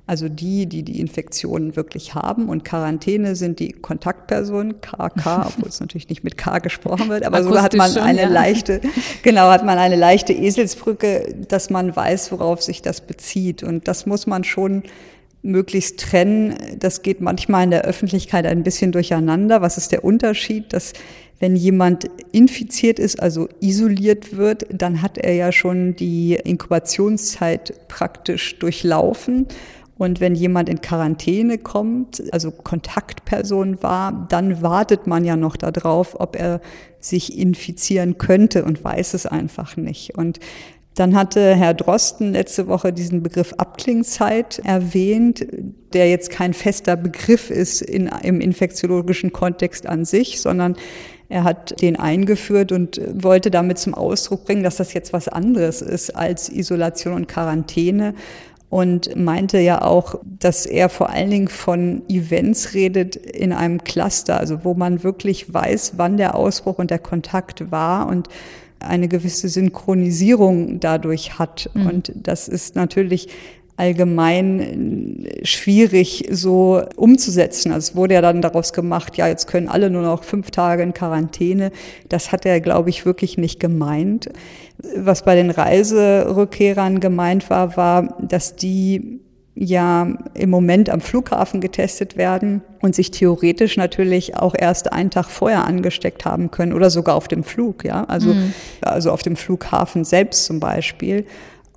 [0.07, 2.49] also die, die die Infektion wirklich haben.
[2.49, 7.25] Und Quarantäne sind die Kontaktpersonen, KK, obwohl es natürlich nicht mit K gesprochen wird.
[7.25, 8.29] Aber so hat man eine ja.
[8.29, 8.81] leichte,
[9.23, 13.63] genau, hat man eine leichte Eselsbrücke, dass man weiß, worauf sich das bezieht.
[13.63, 14.83] Und das muss man schon
[15.43, 16.57] möglichst trennen.
[16.79, 19.63] Das geht manchmal in der Öffentlichkeit ein bisschen durcheinander.
[19.63, 20.73] Was ist der Unterschied?
[20.73, 20.93] Dass
[21.41, 28.59] wenn jemand infiziert ist, also isoliert wird, dann hat er ja schon die Inkubationszeit praktisch
[28.59, 29.47] durchlaufen.
[29.97, 36.21] Und wenn jemand in Quarantäne kommt, also Kontaktperson war, dann wartet man ja noch darauf,
[36.21, 36.61] ob er
[37.01, 40.17] sich infizieren könnte und weiß es einfach nicht.
[40.17, 40.41] Und
[40.95, 45.47] dann hatte Herr Drosten letzte Woche diesen Begriff Abklingzeit erwähnt,
[45.95, 50.77] der jetzt kein fester Begriff ist in, im infektiologischen Kontext an sich, sondern
[51.31, 55.81] er hat den eingeführt und wollte damit zum Ausdruck bringen, dass das jetzt was anderes
[55.81, 58.15] ist als Isolation und Quarantäne
[58.69, 64.39] und meinte ja auch, dass er vor allen Dingen von Events redet in einem Cluster,
[64.39, 68.29] also wo man wirklich weiß, wann der Ausbruch und der Kontakt war und
[68.81, 71.71] eine gewisse Synchronisierung dadurch hat.
[71.75, 71.87] Mhm.
[71.87, 73.29] Und das ist natürlich
[73.81, 77.73] allgemein äh, schwierig so umzusetzen.
[77.73, 80.83] Also es wurde ja dann daraus gemacht, ja, jetzt können alle nur noch fünf Tage
[80.83, 81.73] in Quarantäne.
[82.09, 84.29] Das hat er, glaube ich, wirklich nicht gemeint.
[84.97, 89.21] Was bei den Reiserückkehrern gemeint war, war, dass die
[89.55, 95.29] ja im Moment am Flughafen getestet werden und sich theoretisch natürlich auch erst einen Tag
[95.29, 98.55] vorher angesteckt haben können oder sogar auf dem Flug, ja, also, mhm.
[98.81, 101.27] also auf dem Flughafen selbst zum Beispiel.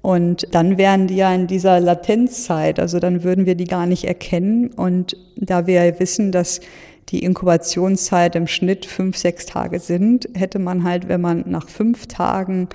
[0.03, 4.03] Und dann wären die ja in dieser Latenzzeit, also dann würden wir die gar nicht
[4.03, 4.69] erkennen.
[4.73, 6.59] Und da wir wissen, dass
[7.07, 12.07] die Inkubationszeit im Schnitt fünf, sechs Tage sind, hätte man halt, wenn man nach fünf
[12.07, 12.67] Tagen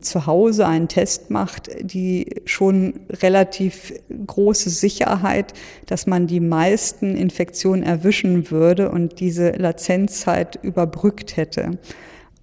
[0.00, 3.92] zu Hause einen Test macht, die schon relativ
[4.24, 5.54] große Sicherheit,
[5.86, 11.78] dass man die meisten Infektionen erwischen würde und diese Latenzzeit überbrückt hätte.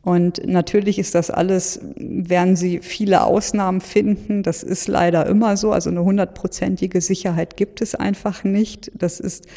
[0.03, 4.43] Und natürlich ist das alles, werden Sie viele Ausnahmen finden.
[4.43, 5.71] Das ist leider immer so.
[5.71, 8.91] Also eine hundertprozentige Sicherheit gibt es einfach nicht.
[8.95, 9.47] Das ist,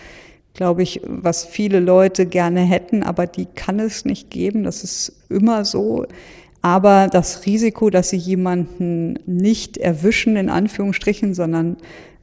[0.55, 4.63] glaube ich, was viele Leute gerne hätten, aber die kann es nicht geben.
[4.63, 6.07] Das ist immer so.
[6.63, 11.77] Aber das Risiko, dass Sie jemanden nicht erwischen, in Anführungsstrichen, sondern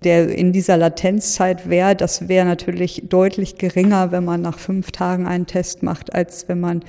[0.05, 5.27] der in dieser Latenzzeit wäre, das wäre natürlich deutlich geringer, wenn man nach fünf Tagen
[5.27, 6.83] einen Test macht, als wenn man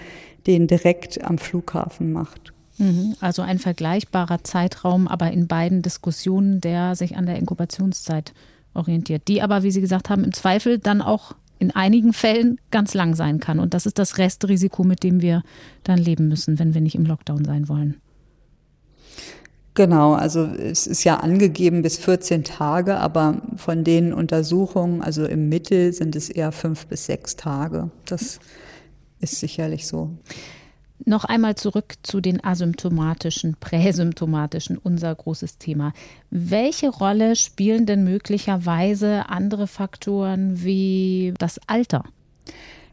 [0.46, 2.52] den direkt am Flughafen macht.
[2.78, 3.14] Mhm.
[3.20, 8.32] Also ein vergleichbarer Zeitraum, aber in beiden Diskussionen, der sich an der Inkubationszeit
[8.74, 12.94] orientiert, die aber, wie Sie gesagt haben, im Zweifel dann auch in einigen Fällen ganz
[12.94, 13.60] lang sein kann.
[13.60, 15.42] Und das ist das Restrisiko, mit dem wir
[15.84, 18.00] dann leben müssen, wenn wir nicht im Lockdown sein wollen.
[19.74, 25.48] Genau, also es ist ja angegeben bis 14 Tage, aber von den Untersuchungen, also im
[25.48, 27.90] Mittel sind es eher fünf bis sechs Tage.
[28.04, 28.38] Das
[29.24, 30.10] ist sicherlich so.
[31.04, 35.92] Noch einmal zurück zu den asymptomatischen, präsymptomatischen, unser großes Thema.
[36.30, 42.04] Welche Rolle spielen denn möglicherweise andere Faktoren wie das Alter?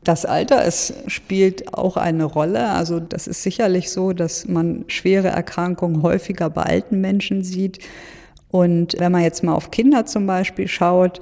[0.04, 2.70] Das Alter es spielt auch eine Rolle.
[2.70, 7.80] Also das ist sicherlich so, dass man schwere Erkrankungen häufiger bei alten Menschen sieht.
[8.50, 11.20] Und wenn man jetzt mal auf Kinder zum Beispiel schaut,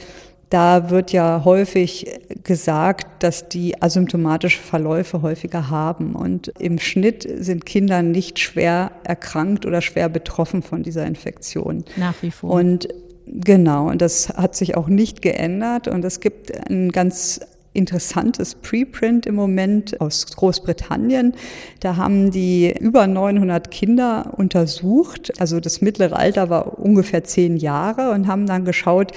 [0.49, 2.07] da wird ja häufig
[2.43, 6.15] gesagt, dass die asymptomatische Verläufe häufiger haben.
[6.15, 11.85] Und im Schnitt sind Kinder nicht schwer erkrankt oder schwer betroffen von dieser Infektion.
[11.97, 12.49] Nach wie vor.
[12.51, 12.87] Und
[13.27, 15.87] genau, und das hat sich auch nicht geändert.
[15.87, 17.41] Und es gibt ein ganz
[17.73, 21.33] interessantes Preprint im Moment aus Großbritannien.
[21.79, 25.31] Da haben die über 900 Kinder untersucht.
[25.39, 29.11] Also das mittlere Alter war ungefähr zehn Jahre und haben dann geschaut,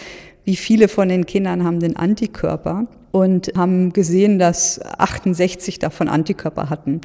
[0.44, 6.70] wie viele von den Kindern haben den Antikörper und haben gesehen, dass 68 davon Antikörper
[6.70, 7.02] hatten.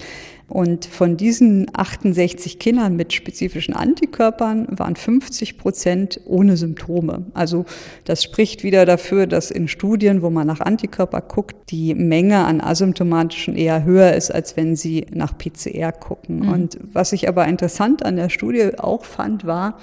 [0.48, 7.26] Und von diesen 68 Kindern mit spezifischen Antikörpern waren 50 Prozent ohne Symptome.
[7.34, 7.66] Also
[8.06, 12.62] das spricht wieder dafür, dass in Studien, wo man nach Antikörper guckt, die Menge an
[12.62, 16.40] asymptomatischen eher höher ist, als wenn sie nach PCR gucken.
[16.40, 16.50] Mhm.
[16.50, 19.78] Und was ich aber interessant an der Studie auch fand, war,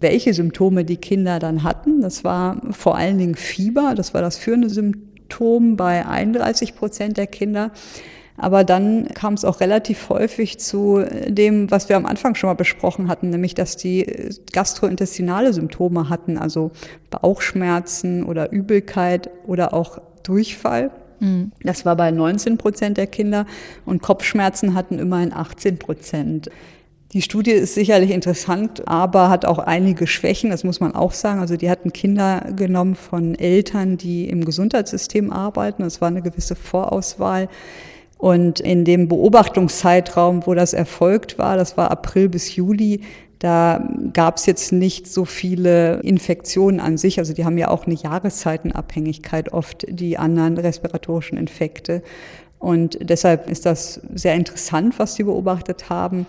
[0.00, 2.00] welche Symptome die Kinder dann hatten.
[2.00, 7.26] Das war vor allen Dingen Fieber, das war das führende Symptom bei 31 Prozent der
[7.26, 7.70] Kinder.
[8.40, 12.54] Aber dann kam es auch relativ häufig zu dem, was wir am Anfang schon mal
[12.54, 16.70] besprochen hatten, nämlich dass die gastrointestinale Symptome hatten, also
[17.10, 20.92] Bauchschmerzen oder Übelkeit oder auch Durchfall.
[21.18, 21.50] Mhm.
[21.62, 23.44] Das war bei 19 Prozent der Kinder
[23.84, 26.48] und Kopfschmerzen hatten immerhin 18 Prozent.
[27.12, 31.40] Die Studie ist sicherlich interessant, aber hat auch einige Schwächen, das muss man auch sagen.
[31.40, 35.82] Also die hatten Kinder genommen von Eltern, die im Gesundheitssystem arbeiten.
[35.84, 37.48] Es war eine gewisse Vorauswahl.
[38.18, 43.00] Und in dem Beobachtungszeitraum, wo das erfolgt war, das war April bis Juli,
[43.38, 47.20] da gab es jetzt nicht so viele Infektionen an sich.
[47.20, 52.02] Also die haben ja auch eine Jahreszeitenabhängigkeit oft, die anderen respiratorischen Infekte.
[52.58, 56.26] Und deshalb ist das sehr interessant, was sie beobachtet haben.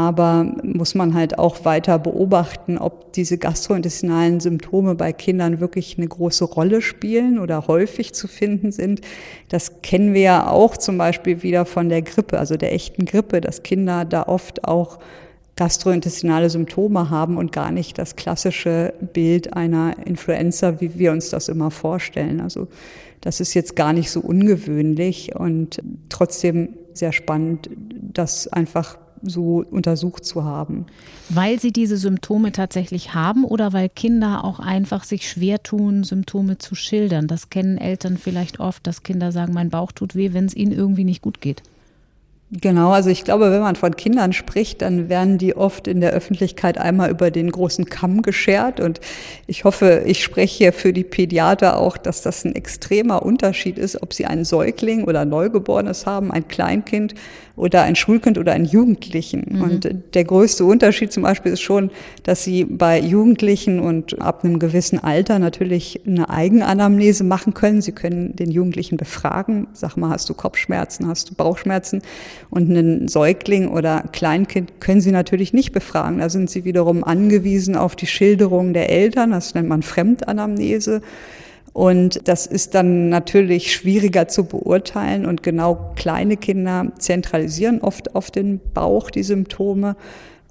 [0.00, 6.08] Aber muss man halt auch weiter beobachten, ob diese gastrointestinalen Symptome bei Kindern wirklich eine
[6.08, 9.02] große Rolle spielen oder häufig zu finden sind.
[9.50, 13.42] Das kennen wir ja auch zum Beispiel wieder von der Grippe, also der echten Grippe,
[13.42, 15.00] dass Kinder da oft auch
[15.56, 21.50] gastrointestinale Symptome haben und gar nicht das klassische Bild einer Influenza, wie wir uns das
[21.50, 22.40] immer vorstellen.
[22.40, 22.68] Also
[23.20, 27.68] das ist jetzt gar nicht so ungewöhnlich und trotzdem sehr spannend,
[28.14, 30.86] das einfach so untersucht zu haben.
[31.28, 36.58] Weil sie diese Symptome tatsächlich haben oder weil Kinder auch einfach sich schwer tun, Symptome
[36.58, 37.26] zu schildern.
[37.26, 40.72] Das kennen Eltern vielleicht oft, dass Kinder sagen, mein Bauch tut weh, wenn es ihnen
[40.72, 41.62] irgendwie nicht gut geht.
[42.52, 46.10] Genau, also ich glaube, wenn man von Kindern spricht, dann werden die oft in der
[46.10, 48.80] Öffentlichkeit einmal über den großen Kamm geschert.
[48.80, 48.98] Und
[49.46, 54.02] ich hoffe, ich spreche hier für die Pädiater auch, dass das ein extremer Unterschied ist,
[54.02, 57.14] ob sie einen Säugling oder Neugeborenes haben, ein Kleinkind
[57.60, 59.44] oder ein Schulkind oder einen Jugendlichen.
[59.48, 59.62] Mhm.
[59.62, 61.90] Und der größte Unterschied zum Beispiel ist schon,
[62.22, 67.82] dass sie bei Jugendlichen und ab einem gewissen Alter natürlich eine Eigenanamnese machen können.
[67.82, 69.68] Sie können den Jugendlichen befragen.
[69.74, 72.02] Sag mal, hast du Kopfschmerzen, hast du Bauchschmerzen?
[72.48, 76.18] Und einen Säugling oder Kleinkind können sie natürlich nicht befragen.
[76.18, 79.32] Da sind sie wiederum angewiesen auf die Schilderung der Eltern.
[79.32, 81.02] Das nennt man Fremdanamnese.
[81.72, 85.26] Und das ist dann natürlich schwieriger zu beurteilen.
[85.26, 89.96] Und genau kleine Kinder zentralisieren oft auf den Bauch die Symptome.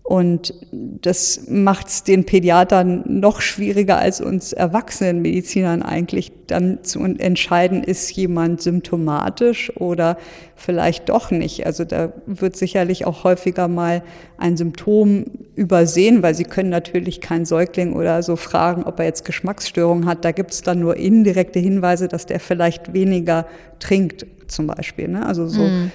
[0.09, 7.03] Und das macht es den Pädiatern noch schwieriger als uns erwachsenen Medizinern eigentlich dann zu
[7.03, 10.17] entscheiden, ist jemand symptomatisch oder
[10.55, 11.67] vielleicht doch nicht.
[11.67, 14.01] Also da wird sicherlich auch häufiger mal
[14.39, 19.25] ein Symptom übersehen, weil sie können natürlich keinen Säugling oder so fragen, ob er jetzt
[19.25, 20.25] Geschmacksstörungen hat.
[20.25, 23.45] Da gibt es dann nur indirekte Hinweise, dass der vielleicht weniger
[23.77, 25.07] trinkt zum Beispiel.
[25.07, 25.23] Ne?
[25.23, 25.61] Also so.
[25.61, 25.91] Mm.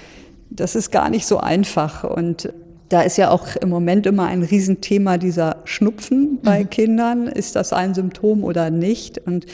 [0.50, 2.04] Das ist gar nicht so einfach.
[2.04, 2.52] Und
[2.94, 6.70] da ist ja auch im Moment immer ein Riesenthema dieser Schnupfen bei mhm.
[6.70, 7.26] Kindern.
[7.26, 9.18] Ist das ein Symptom oder nicht?
[9.18, 9.46] Und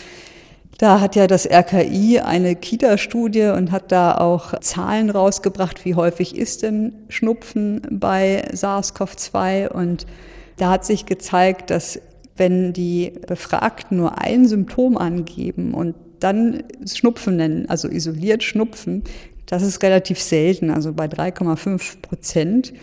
[0.77, 6.37] Da hat ja das RKI eine Kita-Studie und hat da auch Zahlen rausgebracht, wie häufig
[6.37, 9.69] ist denn Schnupfen bei SARS-CoV-2.
[9.69, 10.05] Und
[10.59, 11.99] da hat sich gezeigt, dass
[12.37, 19.03] wenn die Befragten nur ein Symptom angeben und dann Schnupfen nennen, also isoliert Schnupfen,
[19.47, 22.75] das ist relativ selten, also bei 3,5 Prozent.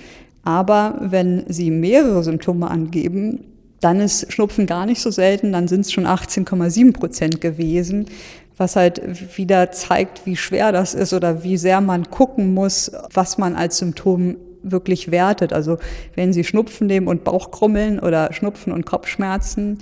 [0.48, 3.44] Aber wenn Sie mehrere Symptome angeben,
[3.82, 8.06] dann ist Schnupfen gar nicht so selten, dann sind es schon 18,7 Prozent gewesen,
[8.56, 13.38] was halt wieder zeigt, wie schwer das ist oder wie sehr man gucken muss, was
[13.38, 15.52] man als Symptom wirklich wertet.
[15.52, 15.80] Also
[16.16, 19.80] wenn Sie Schnupfen nehmen und Bauchkrummeln oder Schnupfen und Kopfschmerzen,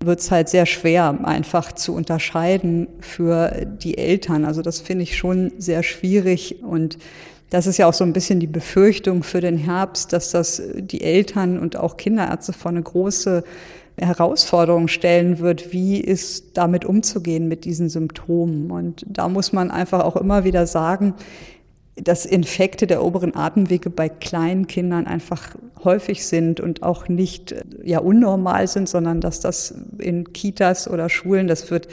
[0.00, 4.44] wird es halt sehr schwer, einfach zu unterscheiden für die Eltern.
[4.44, 6.98] Also das finde ich schon sehr schwierig und
[7.50, 11.02] das ist ja auch so ein bisschen die Befürchtung für den Herbst, dass das die
[11.02, 13.42] Eltern und auch Kinderärzte vor eine große
[13.96, 18.70] Herausforderung stellen wird, wie ist damit umzugehen mit diesen Symptomen.
[18.70, 21.14] Und da muss man einfach auch immer wieder sagen,
[21.96, 27.98] dass Infekte der oberen Atemwege bei kleinen Kindern einfach häufig sind und auch nicht ja
[27.98, 31.88] unnormal sind, sondern dass das in Kitas oder Schulen, das wird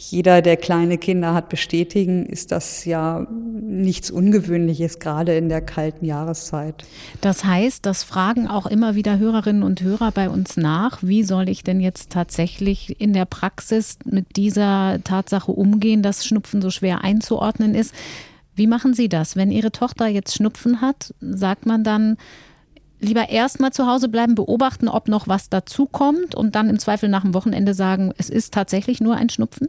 [0.00, 6.06] jeder, der kleine Kinder hat, bestätigen, ist das ja nichts Ungewöhnliches, gerade in der kalten
[6.06, 6.84] Jahreszeit.
[7.20, 11.02] Das heißt, das fragen auch immer wieder Hörerinnen und Hörer bei uns nach.
[11.02, 16.62] Wie soll ich denn jetzt tatsächlich in der Praxis mit dieser Tatsache umgehen, dass Schnupfen
[16.62, 17.94] so schwer einzuordnen ist?
[18.54, 19.36] Wie machen Sie das?
[19.36, 22.16] Wenn Ihre Tochter jetzt Schnupfen hat, sagt man dann,
[23.00, 27.22] lieber erstmal zu Hause bleiben, beobachten, ob noch was dazukommt und dann im Zweifel nach
[27.22, 29.68] dem Wochenende sagen, es ist tatsächlich nur ein Schnupfen?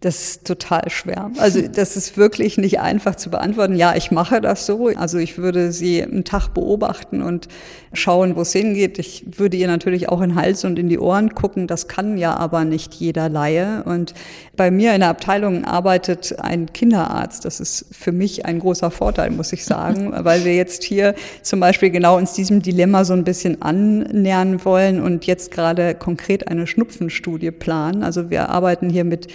[0.00, 1.32] Das ist total schwer.
[1.38, 3.74] Also das ist wirklich nicht einfach zu beantworten.
[3.74, 4.86] Ja, ich mache das so.
[4.94, 7.48] Also ich würde sie einen Tag beobachten und
[7.92, 9.00] schauen, wo es hingeht.
[9.00, 11.66] Ich würde ihr natürlich auch in den Hals und in die Ohren gucken.
[11.66, 13.82] Das kann ja aber nicht jeder Laie.
[13.84, 14.14] Und
[14.56, 17.44] bei mir in der Abteilung arbeitet ein Kinderarzt.
[17.44, 21.58] Das ist für mich ein großer Vorteil, muss ich sagen, weil wir jetzt hier zum
[21.58, 26.68] Beispiel genau uns diesem Dilemma so ein bisschen annähern wollen und jetzt gerade konkret eine
[26.68, 28.04] Schnupfenstudie planen.
[28.04, 29.26] Also wir arbeiten hier mit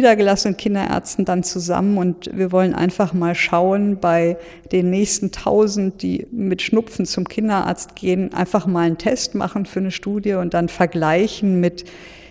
[0.00, 4.38] niedergelassenen Kinderärzten dann zusammen und wir wollen einfach mal schauen, bei
[4.72, 9.80] den nächsten tausend, die mit Schnupfen zum Kinderarzt gehen, einfach mal einen Test machen für
[9.80, 11.84] eine Studie und dann vergleichen mit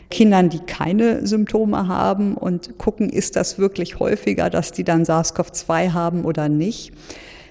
[0.09, 5.93] Kindern, die keine Symptome haben und gucken, ist das wirklich häufiger, dass die dann SARS-CoV-2
[5.93, 6.91] haben oder nicht.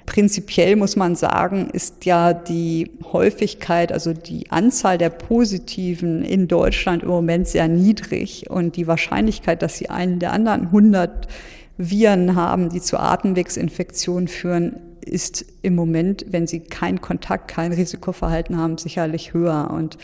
[0.09, 7.03] Prinzipiell muss man sagen, ist ja die Häufigkeit, also die Anzahl der Positiven in Deutschland
[7.03, 11.29] im Moment sehr niedrig und die Wahrscheinlichkeit, dass sie einen der anderen 100
[11.77, 18.57] Viren haben, die zu Atemwegsinfektionen führen, ist im Moment, wenn sie keinen Kontakt, kein Risikoverhalten
[18.57, 19.71] haben, sicherlich höher.
[19.71, 19.99] Und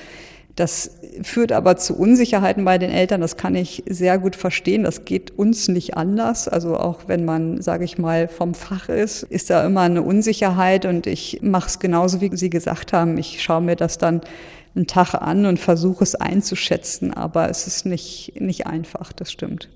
[0.57, 3.21] das führt aber zu Unsicherheiten bei den Eltern.
[3.21, 4.85] Das kann ich sehr gut verstehen.
[4.85, 6.47] Das geht uns nicht anders.
[6.47, 10.87] Also auch wenn man, sage ich mal, vom Fach ist, ist da immer eine Unsicherheit.
[10.87, 13.19] Und ich mache es genauso, wie Sie gesagt haben.
[13.19, 14.21] Ich schaue mir das dann
[14.75, 19.69] einen Tag an und versuche es einzuschätzen, aber es ist nicht, nicht einfach, das stimmt.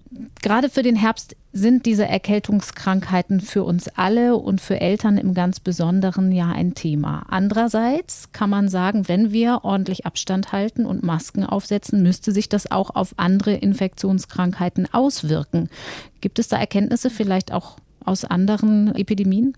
[0.42, 5.60] Gerade für den Herbst sind diese Erkältungskrankheiten für uns alle und für Eltern im ganz
[5.60, 7.26] Besonderen ja ein Thema.
[7.28, 12.70] Andererseits kann man sagen, wenn wir ordentlich Abstand halten und Masken aufsetzen, müsste sich das
[12.70, 15.68] auch auf andere Infektionskrankheiten auswirken.
[16.20, 19.54] Gibt es da Erkenntnisse vielleicht auch aus anderen Epidemien?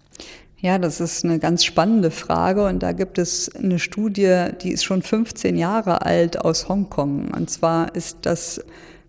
[0.62, 4.84] Ja, das ist eine ganz spannende Frage und da gibt es eine Studie, die ist
[4.84, 7.32] schon 15 Jahre alt aus Hongkong.
[7.34, 8.62] Und zwar ist das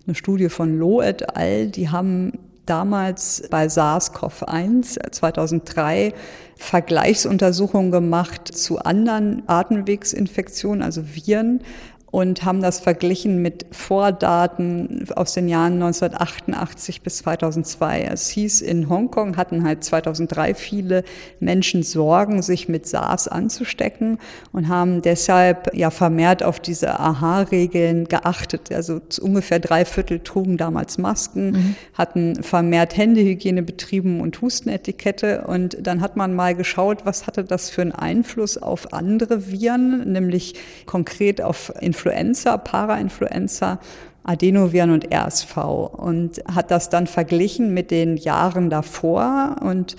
[0.07, 1.67] eine Studie von Lo et al.
[1.67, 6.13] Die haben damals bei SARS-CoV-1 2003
[6.55, 11.63] Vergleichsuntersuchungen gemacht zu anderen Atemwegsinfektionen, also Viren
[12.11, 18.03] und haben das verglichen mit Vordaten aus den Jahren 1988 bis 2002.
[18.11, 21.03] Es hieß, in Hongkong hatten halt 2003 viele
[21.39, 24.19] Menschen Sorgen, sich mit SARS anzustecken
[24.51, 28.73] und haben deshalb ja vermehrt auf diese AHA-Regeln geachtet.
[28.73, 31.75] Also ungefähr drei Viertel trugen damals Masken, mhm.
[31.93, 35.45] hatten vermehrt Händehygiene betrieben und Hustenetikette.
[35.47, 40.11] Und dann hat man mal geschaut, was hatte das für einen Einfluss auf andere Viren,
[40.11, 40.55] nämlich
[40.85, 43.79] konkret auf Influenza Influenza, Parainfluenza,
[44.23, 49.95] Adenoviren und RSV und hat das dann verglichen mit den Jahren davor und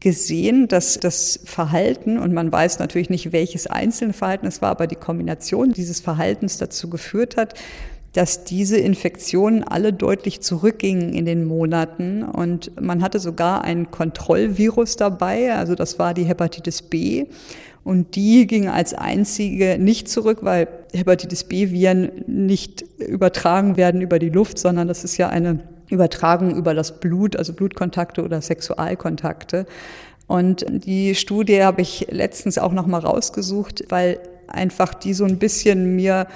[0.00, 4.86] gesehen, dass das Verhalten, und man weiß natürlich nicht, welches einzelne Verhalten es war, aber
[4.86, 7.54] die Kombination dieses Verhaltens dazu geführt hat,
[8.12, 12.22] dass diese Infektionen alle deutlich zurückgingen in den Monaten.
[12.22, 17.26] Und man hatte sogar ein Kontrollvirus dabei, also das war die Hepatitis B.
[17.86, 24.28] Und die ging als einzige nicht zurück, weil Hepatitis B-Viren nicht übertragen werden über die
[24.28, 29.66] Luft, sondern das ist ja eine Übertragung über das Blut, also Blutkontakte oder Sexualkontakte.
[30.26, 34.18] Und die Studie habe ich letztens auch noch mal rausgesucht, weil
[34.48, 36.26] einfach die so ein bisschen mir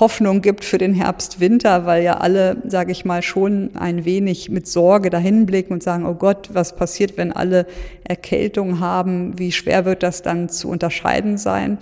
[0.00, 4.50] Hoffnung gibt für den Herbst, Winter, weil ja alle, sage ich mal, schon ein wenig
[4.50, 7.66] mit Sorge dahin blicken und sagen, oh Gott, was passiert, wenn alle
[8.04, 9.38] Erkältung haben?
[9.38, 11.78] Wie schwer wird das dann zu unterscheiden sein?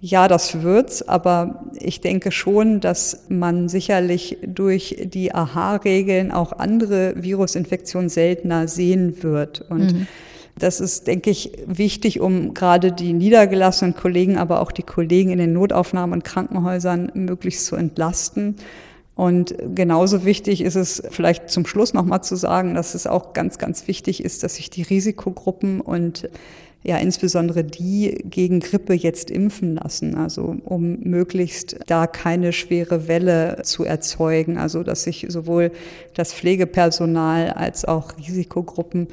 [0.00, 7.14] Ja, das wird's, aber ich denke schon, dass man sicherlich durch die AHA-Regeln auch andere
[7.16, 9.60] Virusinfektionen seltener sehen wird.
[9.68, 10.06] Und mhm.
[10.58, 15.38] Das ist, denke ich, wichtig, um gerade die niedergelassenen Kollegen, aber auch die Kollegen in
[15.38, 18.56] den Notaufnahmen und Krankenhäusern möglichst zu entlasten.
[19.14, 23.58] Und genauso wichtig ist es vielleicht zum Schluss nochmal zu sagen, dass es auch ganz,
[23.58, 26.28] ganz wichtig ist, dass sich die Risikogruppen und
[26.84, 33.62] ja insbesondere die gegen Grippe jetzt impfen lassen, also um möglichst da keine schwere Welle
[33.64, 35.72] zu erzeugen, also dass sich sowohl
[36.14, 39.08] das Pflegepersonal als auch Risikogruppen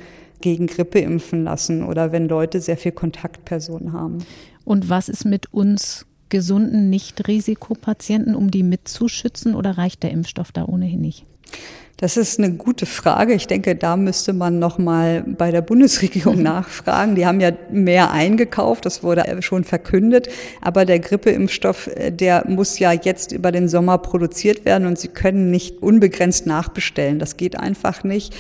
[0.45, 4.19] gegen Grippe impfen lassen oder wenn Leute sehr viel Kontaktpersonen haben.
[4.63, 10.65] Und was ist mit uns gesunden Nicht-Risikopatienten, um die mitzuschützen oder reicht der Impfstoff da
[10.65, 11.25] ohnehin nicht?
[11.97, 13.33] Das ist eine gute Frage.
[13.33, 17.15] Ich denke, da müsste man noch mal bei der Bundesregierung nachfragen.
[17.15, 20.29] Die haben ja mehr eingekauft, das wurde schon verkündet,
[20.61, 25.49] aber der Grippeimpfstoff, der muss ja jetzt über den Sommer produziert werden und sie können
[25.49, 27.17] nicht unbegrenzt nachbestellen.
[27.17, 28.35] Das geht einfach nicht.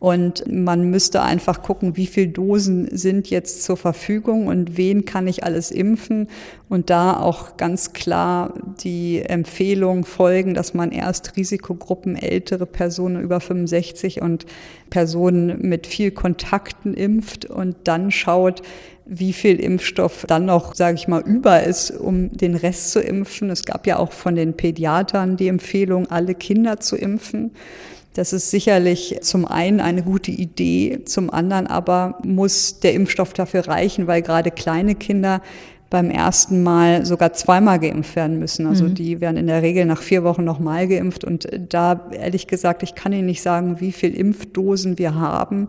[0.00, 5.28] Und man müsste einfach gucken, wie viel Dosen sind jetzt zur Verfügung und wen kann
[5.28, 6.28] ich alles impfen.
[6.70, 13.40] Und da auch ganz klar die Empfehlung folgen, dass man erst Risikogruppen, ältere Personen über
[13.40, 14.46] 65 und
[14.88, 18.62] Personen mit viel Kontakten impft und dann schaut,
[19.04, 23.50] wie viel Impfstoff dann noch, sage ich mal, über ist, um den Rest zu impfen.
[23.50, 27.50] Es gab ja auch von den Pädiatern die Empfehlung, alle Kinder zu impfen.
[28.14, 33.68] Das ist sicherlich zum einen eine gute Idee, zum anderen aber muss der Impfstoff dafür
[33.68, 35.40] reichen, weil gerade kleine Kinder
[35.90, 38.66] beim ersten Mal sogar zweimal geimpft werden müssen.
[38.66, 38.94] Also mhm.
[38.94, 41.24] die werden in der Regel nach vier Wochen nochmal geimpft.
[41.24, 45.66] Und da, ehrlich gesagt, ich kann Ihnen nicht sagen, wie viel Impfdosen wir haben.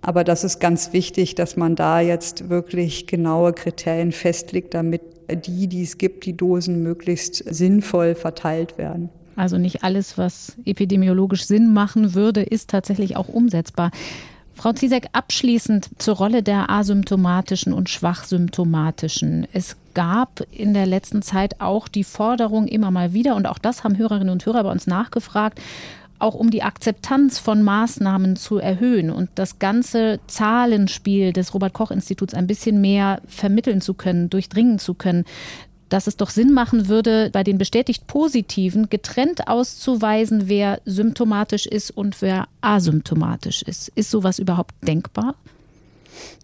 [0.00, 5.02] Aber das ist ganz wichtig, dass man da jetzt wirklich genaue Kriterien festlegt, damit
[5.46, 9.10] die, die es gibt, die Dosen möglichst sinnvoll verteilt werden.
[9.38, 13.92] Also nicht alles, was epidemiologisch Sinn machen würde, ist tatsächlich auch umsetzbar.
[14.54, 19.46] Frau Ziesek, abschließend zur Rolle der asymptomatischen und schwachsymptomatischen.
[19.52, 23.84] Es gab in der letzten Zeit auch die Forderung immer mal wieder, und auch das
[23.84, 25.60] haben Hörerinnen und Hörer bei uns nachgefragt,
[26.18, 31.92] auch um die Akzeptanz von Maßnahmen zu erhöhen und das ganze Zahlenspiel des Robert Koch
[31.92, 35.24] Instituts ein bisschen mehr vermitteln zu können, durchdringen zu können
[35.88, 41.90] dass es doch Sinn machen würde, bei den bestätigt Positiven getrennt auszuweisen, wer symptomatisch ist
[41.90, 43.88] und wer asymptomatisch ist.
[43.94, 45.34] Ist sowas überhaupt denkbar?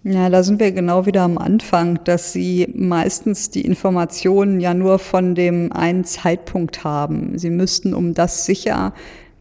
[0.05, 4.99] Ja, da sind wir genau wieder am Anfang, dass Sie meistens die Informationen ja nur
[4.99, 7.39] von dem einen Zeitpunkt haben.
[7.39, 8.93] Sie müssten, um das sicher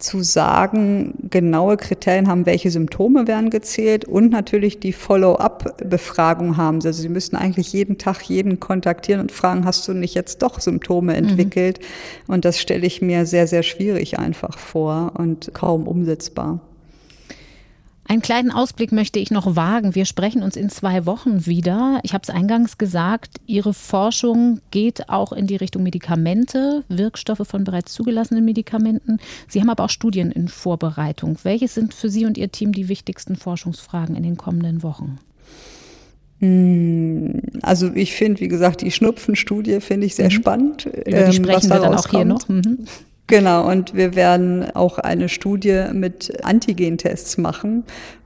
[0.04, 6.76] zu sagen, genaue Kriterien haben, welche Symptome werden gezählt und natürlich die Follow-up-Befragung haben.
[6.84, 10.60] Also Sie müssen eigentlich jeden Tag jeden kontaktieren und fragen, hast du nicht jetzt doch
[10.60, 11.30] Symptome mhm.
[11.30, 11.80] entwickelt?
[12.28, 12.34] Mhm.
[12.34, 16.60] Und das stelle ich mir sehr, sehr schwierig einfach vor und kaum umsetzbar.
[18.06, 19.95] Einen kleinen Ausblick möchte ich noch wagen.
[19.95, 21.99] Wir sprechen uns in zwei Wochen wieder.
[22.04, 27.64] Ich habe es eingangs gesagt, Ihre Forschung geht auch in die Richtung Medikamente, Wirkstoffe von
[27.64, 29.20] bereits zugelassenen Medikamenten.
[29.47, 31.38] Sie haben aber auch Studien in Vorbereitung.
[31.43, 35.20] Welche sind für Sie und Ihr Team die wichtigsten Forschungsfragen in den kommenden Wochen?
[36.39, 40.32] Hm, also ich finde, wie gesagt, die Schnupfenstudie finde ich sehr mhm.
[40.32, 40.86] spannend.
[40.86, 42.49] Über die ähm, sprechen wir dann auch hier noch.
[42.49, 42.80] Mhm.
[43.34, 47.84] Genau, und wir werden auch eine Studie mit Antigentests machen,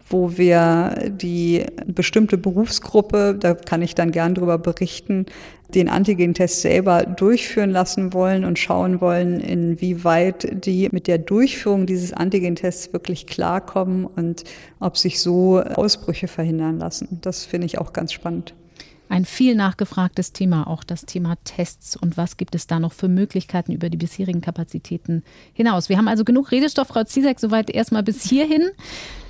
[0.09, 5.25] wo wir die bestimmte Berufsgruppe, da kann ich dann gern drüber berichten,
[5.73, 12.11] den Antigentest selber durchführen lassen wollen und schauen wollen, inwieweit die mit der Durchführung dieses
[12.11, 14.43] Antigentests wirklich klarkommen und
[14.81, 17.19] ob sich so Ausbrüche verhindern lassen.
[17.21, 18.55] Das finde ich auch ganz spannend.
[19.09, 23.07] Ein viel nachgefragtes Thema, auch das Thema Tests und was gibt es da noch für
[23.07, 25.89] Möglichkeiten über die bisherigen Kapazitäten hinaus.
[25.89, 28.69] Wir haben also genug Redestoff, Frau Ziesek, soweit erstmal bis hierhin.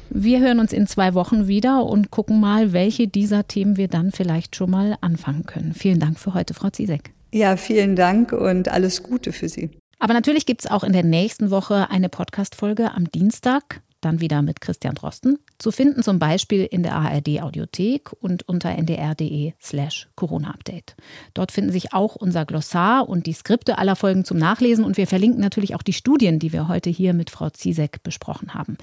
[0.09, 4.11] Wir hören uns in zwei Wochen wieder und gucken mal, welche dieser Themen wir dann
[4.11, 5.73] vielleicht schon mal anfangen können.
[5.73, 7.11] Vielen Dank für heute, Frau Ziesek.
[7.33, 9.69] Ja, vielen Dank und alles Gute für Sie.
[9.99, 13.81] Aber natürlich gibt es auch in der nächsten Woche eine Podcast-Folge am Dienstag.
[14.01, 18.69] Dann wieder mit Christian Drosten, zu finden zum Beispiel in der ARD Audiothek und unter
[18.77, 20.95] ndr.de slash Corona-Update.
[21.33, 25.07] Dort finden sich auch unser Glossar und die Skripte aller Folgen zum Nachlesen und wir
[25.07, 28.77] verlinken natürlich auch die Studien, die wir heute hier mit Frau Ziesek besprochen haben.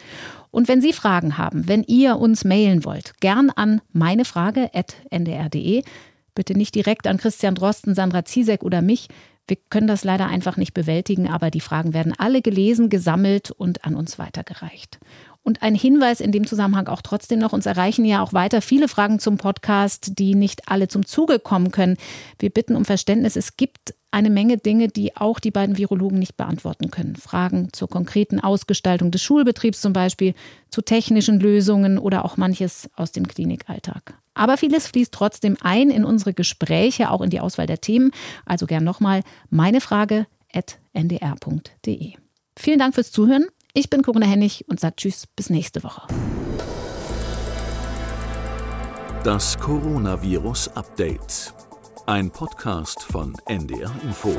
[0.50, 5.82] Und wenn Sie Fragen haben, wenn ihr uns mailen wollt, gern an meinefrage.ndr.de.
[6.34, 9.08] Bitte nicht direkt an Christian Drosten, Sandra Ziesek oder mich.
[9.46, 13.84] Wir können das leider einfach nicht bewältigen, aber die Fragen werden alle gelesen, gesammelt und
[13.84, 14.98] an uns weitergereicht.
[15.44, 18.88] Und ein Hinweis in dem Zusammenhang auch trotzdem noch, uns erreichen ja auch weiter viele
[18.88, 21.98] Fragen zum Podcast, die nicht alle zum Zuge kommen können.
[22.38, 23.36] Wir bitten um Verständnis.
[23.36, 27.14] Es gibt eine Menge Dinge, die auch die beiden Virologen nicht beantworten können.
[27.16, 30.34] Fragen zur konkreten Ausgestaltung des Schulbetriebs zum Beispiel,
[30.70, 34.14] zu technischen Lösungen oder auch manches aus dem Klinikalltag.
[34.32, 38.12] Aber vieles fließt trotzdem ein in unsere Gespräche, auch in die Auswahl der Themen.
[38.46, 42.14] Also gern nochmal meine Frage at ndr.de.
[42.56, 43.46] Vielen Dank fürs Zuhören.
[43.76, 46.06] Ich bin Corinna Hennig und sage Tschüss bis nächste Woche.
[49.24, 51.52] Das Coronavirus Update.
[52.06, 54.32] Ein Podcast von NDR Info.